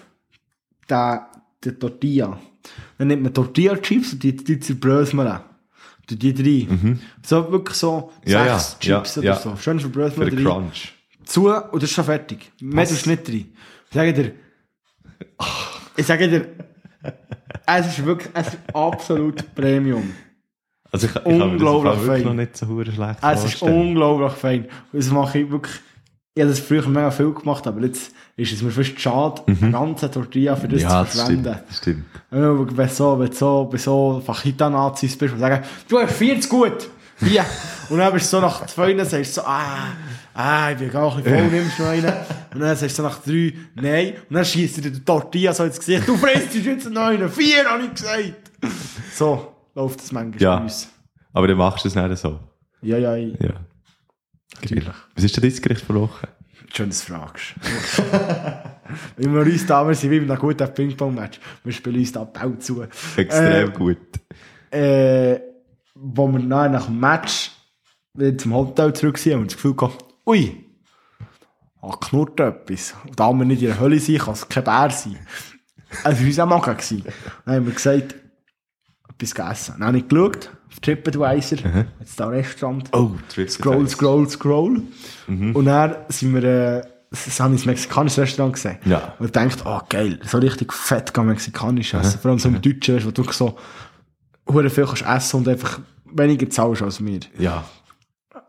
[0.88, 1.20] den,
[1.64, 2.38] die Tortilla.
[2.98, 5.40] Dann nimmt man Tortilla-Chips und die, die zerbröselt man.
[6.10, 6.98] Die, die drei.
[7.24, 8.30] So wirklich so Mhm.
[8.32, 9.56] Ja, sechs ja, Chips ja, oder so.
[9.56, 9.80] Schön
[10.16, 10.50] man den drei.
[10.50, 10.92] Crunch.
[11.24, 12.52] Zu und das ist schon fertig.
[12.60, 13.46] Mehr tust du nicht rein.
[13.88, 14.32] Ich sage dir,
[15.96, 16.48] ich sage dir,
[17.66, 20.12] es ist wirklich, es ist absolut Premium.
[20.92, 22.22] Also ich, ich Unglaublich wirklich fein.
[22.24, 24.66] noch nicht so schlecht Es ist unglaublich fein.
[24.92, 25.74] Das mache ich wirklich,
[26.34, 29.70] ich habe das früher mega viel gemacht, aber jetzt ist es mir fast schade, eine
[29.72, 30.88] ganze Tortilla für das Mhm.
[30.88, 31.44] Ja, zu stimmt.
[31.44, 31.58] verschwenden.
[31.68, 32.04] Das stimmt.
[32.30, 36.88] Ja, Wenn so, wenn so, bei so Fajita-Nazis bist und sagen, du hast 40 gut,
[37.20, 37.44] hier.
[37.88, 39.88] Und dann bist du so nach zwei, dann sagst du so, ah,
[40.34, 42.12] ah, ich bin gar bisschen voll, nimmst du noch einen.
[42.54, 44.12] Und dann sagst du so nach drei, nein.
[44.28, 47.64] Und dann schießt dir die Tortilla so ins Gesicht, du frisst jetzt noch einen, vier,
[47.64, 48.50] habe ich gesagt.
[49.14, 50.56] So läuft das manchmal Ja.
[50.56, 50.88] bei uns.
[51.32, 52.40] Aber dann machst du es nicht so.
[52.82, 53.34] Ja, ja, ja.
[53.40, 53.54] Ja.
[54.60, 54.86] Natürlich.
[55.14, 56.28] Was ist denn dein Gericht vor Woche?
[56.74, 57.54] Schön, dass du fragst.
[59.16, 61.38] Wenn wir uns da, wir sind wie bei einem guten Ping-Pong-Match.
[61.64, 62.82] Wir spielen uns da Ball zu.
[63.16, 63.98] Extrem Äh, gut.
[64.70, 65.40] äh,
[65.94, 67.50] wo wir nach dem Match
[68.14, 70.64] wieder zum Hotel zurück sind, haben wir das Gefühl gehabt, ui,
[71.80, 72.94] ah, knurrt etwas.
[73.06, 75.18] Und da wir nicht in der Hölle sind, kann es kein Bär sein.
[76.04, 77.04] Also, wir waren auch Magen.
[77.44, 78.14] Dann haben wir gesagt,
[79.22, 79.74] etwas gegessen.
[79.78, 81.58] Dann habe ich geschaut, auf TripAdvisor,
[82.00, 82.88] jetzt da ein Restaurant.
[82.92, 84.82] Oh, Trip Scroll, scroll, scroll.
[85.28, 88.78] Und dann sind wir, äh, das habe ich ins mexikanisches Restaurant gesehen.
[88.84, 89.14] Ja.
[89.18, 92.18] Und ich dachte, oh geil, so richtig fett kann mexikanisch essen.
[92.18, 93.56] Vor allem so im Deutschen, weißt wo du so,
[94.48, 97.20] hure viel kannst essen und einfach weniger zahlst als wir.
[97.38, 97.64] Ja.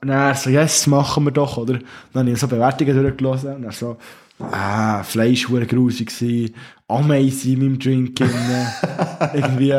[0.01, 1.79] Und dann so, yes, machen wir doch, oder?
[2.13, 3.97] Dann habe ich so Bewertungen durchgelesen und dann so,
[4.39, 6.53] ah, Fleisch war grusig
[6.87, 8.29] Ameisen in meinem Drink drin,
[9.33, 9.71] irgendwie,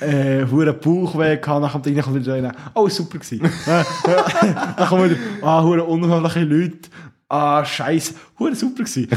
[0.00, 3.50] äh, hure Bauchweh gehabt, dann kommt kommt wieder einer, oh, super gewesen.
[3.66, 6.90] dann kommt wieder, ah, hure unheimliche Leute,
[7.28, 9.08] ah, scheiße, hure super gewesen.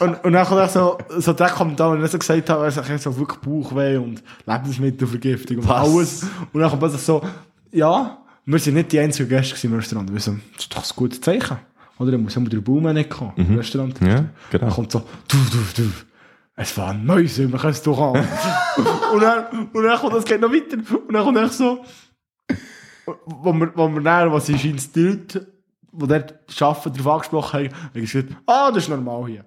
[0.00, 2.80] und, und dann kommt auch so, so der Kommentar, und ich so gesagt habe, also,
[2.80, 5.88] ich so wirklich Bauchweh und Lebensmittelvergiftung und Was?
[5.88, 6.22] alles.
[6.52, 7.22] Und dann kommt plötzlich so,
[7.72, 10.10] ja, wir sind nicht die einzigen Gäste im Restaurant.
[10.10, 11.58] Wir so, das ist doch ein gutes Zeichen.
[11.98, 14.00] Oder dann muss immer der Baum nicht kommen im Restaurant.
[14.00, 14.64] Ja, genau.
[14.66, 15.90] Dann kommt so, du, du, du.
[16.54, 18.16] Es war ein Mäuse, wir können es doch an.
[19.12, 20.76] und, dann, und dann kommt das geht noch weiter.
[20.76, 21.84] Und dann kommt echt so,
[23.26, 25.46] wo wir, wo wir dann, was ist ins Bild,
[25.92, 29.44] wo dort arbeiten, darauf angesprochen haben, haben gesagt, ah, das ist normal hier.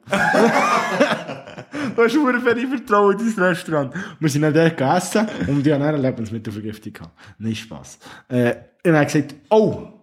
[1.96, 3.94] Du hast nur viel Vertrauen in dein Restaurant.
[4.20, 7.12] Wir sind dann dort gegessen und die haben eine Lebensmittelvergiftung gehabt.
[7.40, 8.00] Nicht Spaß.
[8.30, 10.01] Äh, und ich gesagt, oh,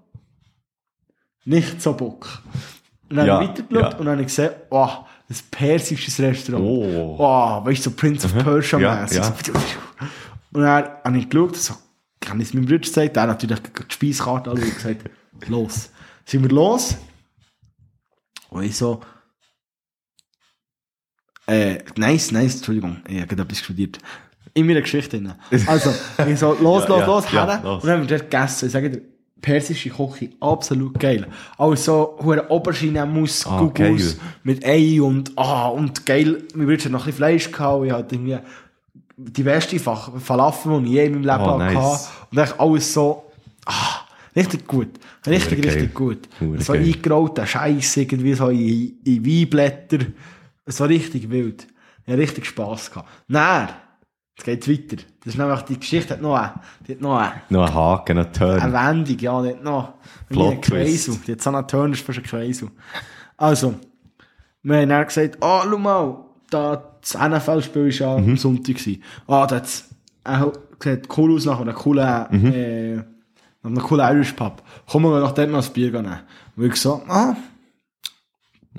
[1.48, 2.42] nicht so Bock.
[3.10, 3.98] Und dann Ja, habe ich weitergeschaut ja.
[3.98, 4.88] und dann habe ich gesehen, oh,
[5.30, 6.64] ein persisches Restaurant.
[6.64, 7.16] Oh.
[7.18, 9.16] Oh, weißt du, so Prince of Persia Ja, mäßig.
[9.18, 9.24] ja.
[9.44, 9.52] So.
[10.52, 11.74] Und dann habe ich geschaut, so,
[12.20, 15.10] kann ich es meinem Bruder gesagt, der hat natürlich die Speiskarte anschauen und gesagt,
[15.48, 15.90] los.
[16.24, 16.96] Sind wir los?
[18.50, 19.00] Und ich so,
[21.46, 23.98] äh, nice, nice, Entschuldigung, ich habe etwas studiert.
[24.54, 25.32] In meiner Geschichte drin.
[25.66, 25.94] Also,
[26.26, 27.64] ich so, los, Ja, los, ja, los, ja, her.
[27.74, 28.66] Und dann haben wir dort gegessen.
[28.66, 29.02] Ich sage dir,
[29.40, 31.26] persische Küche, absolut geil.
[31.56, 34.14] Also, hure Aubergine-Mousse, Ah, Gugus, geil.
[34.42, 36.42] mit Ei und, ah, und geil.
[36.54, 37.84] Mir wird noch ein bisschen Fleisch gehabt.
[37.86, 38.38] Ich hatte irgendwie
[39.16, 41.74] die beste Falafel, die ich je in meinem Leben Oh, hatte.
[41.74, 42.08] nice.
[42.30, 43.24] Und echt alles so,
[43.66, 44.00] ah,
[44.36, 44.88] richtig gut.
[45.26, 45.70] Richtig, geil.
[45.72, 46.28] richtig gut.
[46.40, 46.84] Hure so geil.
[46.84, 49.98] eingerollte Scheiß irgendwie so in, in Weinblätter.
[50.66, 51.66] So richtig wild.
[52.04, 53.08] Ich hatte richtig Spass gehabt.
[53.28, 53.68] Dann,
[54.38, 55.02] Jetzt geht's weiter.
[55.24, 56.54] Das ist nämlich, die Geschichte hat noch eine,
[56.86, 58.60] die hat noch eine, Noch ein Haken, noch ein Turn.
[58.60, 59.94] eine Wendung, ja, die hat noch,
[60.28, 61.16] Plot Kreisel.
[61.26, 62.68] Die hat so einen Turn, das ist fast ein Kreisel.
[63.36, 63.74] Also,
[64.62, 66.18] wir haben dann gesagt, ah, schau mal,
[66.50, 68.76] da, das NFL-Spiel war ja am Sonntag.
[69.26, 69.88] Ah, da hat's,
[70.24, 70.44] äh,
[70.82, 72.06] sieht cool aus nach einem coolen,
[72.54, 73.04] äh, nach
[73.64, 74.62] einem coolen Irish Pub.
[74.88, 76.20] Komm mal nach dort noch ein Bier nehmen.
[76.56, 77.34] Und ich so, ah,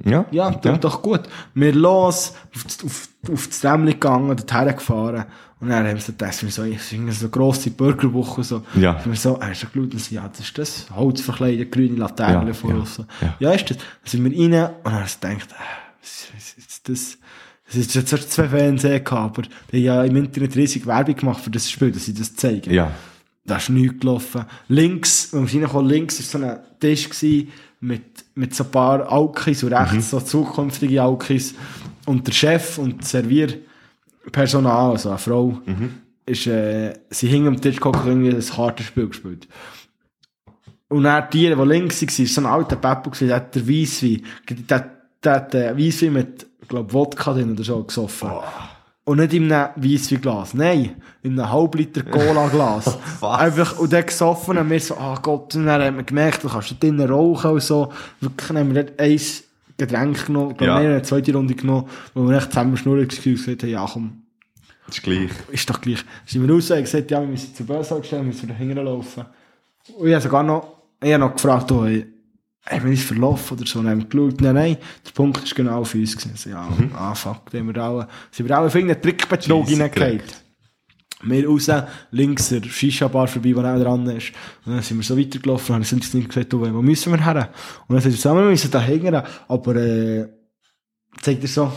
[0.05, 0.77] Ja, ja, ja.
[0.77, 1.21] doch gut.
[1.53, 5.25] Wir los, auf, das- auf, auf das Tramli gegangen, dorthin gefahren.
[5.59, 8.63] Und dann haben wir so gedacht, wir so, ich finde so grosse Burgerwoche, so.
[8.75, 8.93] Ja.
[8.93, 11.97] Und wir so, hast du geschaut, und so, ja, das ist das, Holz verkleidet, grüne
[11.97, 12.95] Laterne Ja, vor ja, uns.
[12.95, 13.05] So.
[13.21, 13.35] ja.
[13.39, 13.51] Ja.
[13.51, 13.77] ist das.
[13.77, 17.17] Dann sind wir rein, und dann haben wir gedacht, äh, was ist das?
[17.67, 21.15] Das ist jetzt erst zwei Fernseher gehabt, aber die haben ja im Internet riesig Werbung
[21.15, 22.71] gemacht für das Spiel, dass sie das zeigen.
[22.73, 22.91] ja.
[23.45, 24.45] Da ist nichts gelaufen.
[24.67, 28.03] Links, wenn wir reinkommen, links war so ein Tisch gewesen mit,
[28.39, 31.53] mit so ein paar Alkis und rechts so zukünftige Alkis.
[32.05, 35.59] Und der Chef und Servierpersonal, also eine Frau,
[36.25, 39.47] ist, äh, sie hing am Tisch geguckt und irgendwie ein hartes Spiel gespielt.
[40.87, 44.23] Und dann die, die links waren, war so ein alter Peppo, der hat der Weisswein,
[44.47, 44.89] der,
[45.21, 48.29] der hat äh, Weisswein mit, ich glaube, Wodka drin oder so gesoffen.
[49.09, 52.95] Und nicht in einem Weissweinglas, nein, in einem Halbliter Cola-Glas.
[53.21, 53.39] Was?
[53.39, 56.47] Einfach, und dann gesoffen und wir so, ah Gott, und dann haben wir gemerkt, du
[56.47, 57.91] kannst da drinnen rauchen und so.
[58.21, 59.19] Wirklich haben wir dort ein
[59.77, 60.79] Getränk genommen, Ja.
[60.79, 64.21] wir eine zweite Runde genommen, wo wir echt zusammen schnurren gesagt haben, ja komm,
[64.85, 65.29] Das ist gleich.
[65.51, 66.05] ist doch gleich.
[66.27, 68.77] Sind wir raus und gesagt, ja, wir müssen zur Börse stellen, müssen wir da hinten
[68.85, 69.25] laufen.
[69.97, 70.67] Und ich habe sogar noch,
[71.01, 71.87] ich habe noch gefragt, oh,
[72.71, 73.79] wir uns verlaufen oder so?
[73.79, 76.35] Und haben geschaut, nein, nein, der Punkt ist genau auf uns gewesen.
[76.35, 80.43] So, ja, ah, fuck, da haben wir alle, sind wir alle auf irgendeinen Trickbetrug gekriegt.
[81.21, 81.69] Wir raus,
[82.11, 84.31] links der Shisha-Bar vorbei, wo auch dran ist.
[84.65, 87.49] Und dann sind wir so weitergelaufen und haben sind gesagt, du, wo müssen wir her?
[87.87, 90.29] Und dann sind wir zusammen, wir müssen da hängen, aber, äh,
[91.21, 91.73] zeigt er so,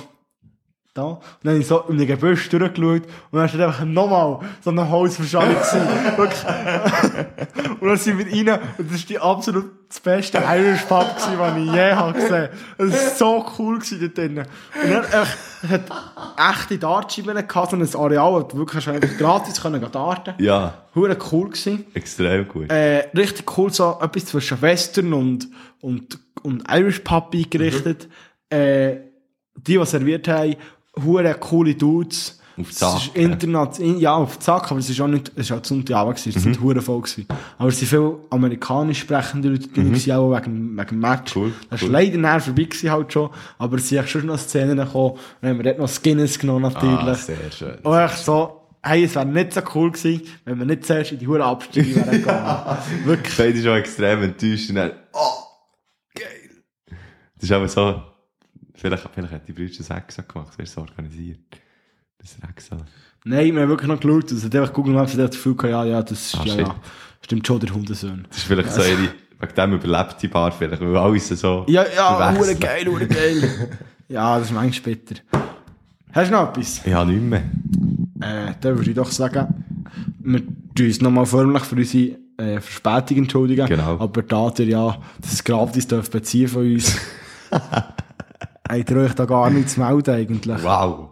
[0.95, 1.03] da.
[1.05, 4.71] Und dann habe ich so in den Gebüsch durchgeschaut und dann steht einfach nochmal so
[4.71, 5.89] eine Holzverschallung gewesen.
[7.81, 11.39] Und dann sind wir rein und das war die absolut das beste Irish Pub gewesen,
[11.39, 12.49] was ich je habe gesehen.
[12.79, 14.47] Das war so cool gewesen dort drinnen.
[14.83, 15.27] Und dann, äh,
[15.63, 20.35] es hat echte Dartscheiben gehabt, so ein Areal, wo du wirklich einfach gratis können darten.
[20.39, 21.87] Ja, Hure cool gewesen.
[21.93, 22.71] extrem gut.
[22.71, 25.49] Äh, richtig cool, so etwas zwischen Western und,
[25.81, 28.09] und, und Irish Pub eingerichtet.
[28.49, 28.97] Äh,
[29.57, 30.57] die, die serviert haben,
[31.05, 32.39] hure coole Dudes.
[32.61, 35.65] Auf Es Zack, international, ja, auf Zack, aber es ist auch nicht, es ist auch
[35.65, 37.27] Sonntagabend gewesen, es sind hure voll gewesen.
[37.57, 41.35] Aber es sind viele amerikanisch sprechende Leute gewesen, auch wegen, wegen dem Match.
[41.35, 41.87] Cool, Das cool.
[41.89, 45.51] ist leider näher vorbei gewesen halt schon, aber es sind schon noch Szenen gekommen, dann
[45.51, 46.99] haben wir dort noch Skinnes genommen natürlich.
[46.99, 47.79] Ah, sehr schön.
[47.83, 51.21] Und echt so, hey, es wäre nicht so cool gewesen, wenn wir nicht zuerst in
[51.21, 52.77] die hure Abstiege wären gegangen.
[53.07, 53.35] Wirklich.
[53.39, 55.43] Beide schon extrem enttäuscht und dann, oh,
[56.15, 56.97] geil.
[57.37, 58.03] Das ist aber so,
[58.83, 61.39] vielleicht, vielleicht hat die Brüder das extra gemacht, das ist so organisiert.
[62.19, 62.77] Das ist extra.
[63.25, 65.73] Nein, wir haben wirklich noch geschaut, es hat einfach Google Maps hat das Gefühl gehabt,
[65.73, 66.75] ja, ja, das ist, Ah, ja,
[67.21, 68.27] stimmt schon, der Hundesohn.
[68.29, 71.85] Das ist vielleicht so ihre, wegen dem überlebt die Bar vielleicht, weil alles so Ja,
[71.97, 73.69] ja, hure geil, hure geil.
[74.09, 75.15] ja, das ist manchmal später.
[76.13, 76.85] Hast du noch etwas?
[76.85, 77.43] Ja, nicht mehr.
[78.21, 79.65] Äh, dann würde ich doch sagen,
[80.21, 80.41] wir
[80.75, 83.67] tun uns nochmal förmlich für unsere äh, Verspätung entschuldigen.
[83.67, 83.99] Genau.
[83.99, 86.97] Aber da ihr ja das gratis dürft beziehen von uns,
[88.79, 90.63] habt ihr euch da gar nichts zu melden eigentlich.
[90.63, 91.11] Wow.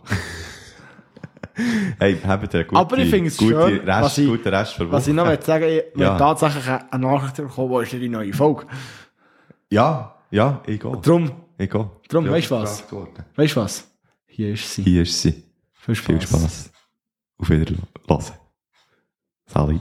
[1.98, 4.90] hey, habt ihr gute, Aber ich finde es schön, Rest, was ich- guten Rest für
[4.90, 6.16] Was ich noch möchte sagen, ich Ja.
[6.16, 8.66] tatsächlich eine Nachricht bekommen, wo ist die neue Folge?
[9.68, 10.92] Ja, ja, ich gehe.
[11.02, 11.90] Drum, Ich gehe.
[12.08, 12.84] Drum, Ja, weißt du was?
[13.36, 13.86] weißt du was?
[14.26, 14.82] Hier ist sie.
[14.82, 15.44] Hier ist sie.
[15.72, 16.70] Viel Viel Spaß.
[17.38, 17.82] Auf Wiedersehen.
[19.46, 19.80] Salut.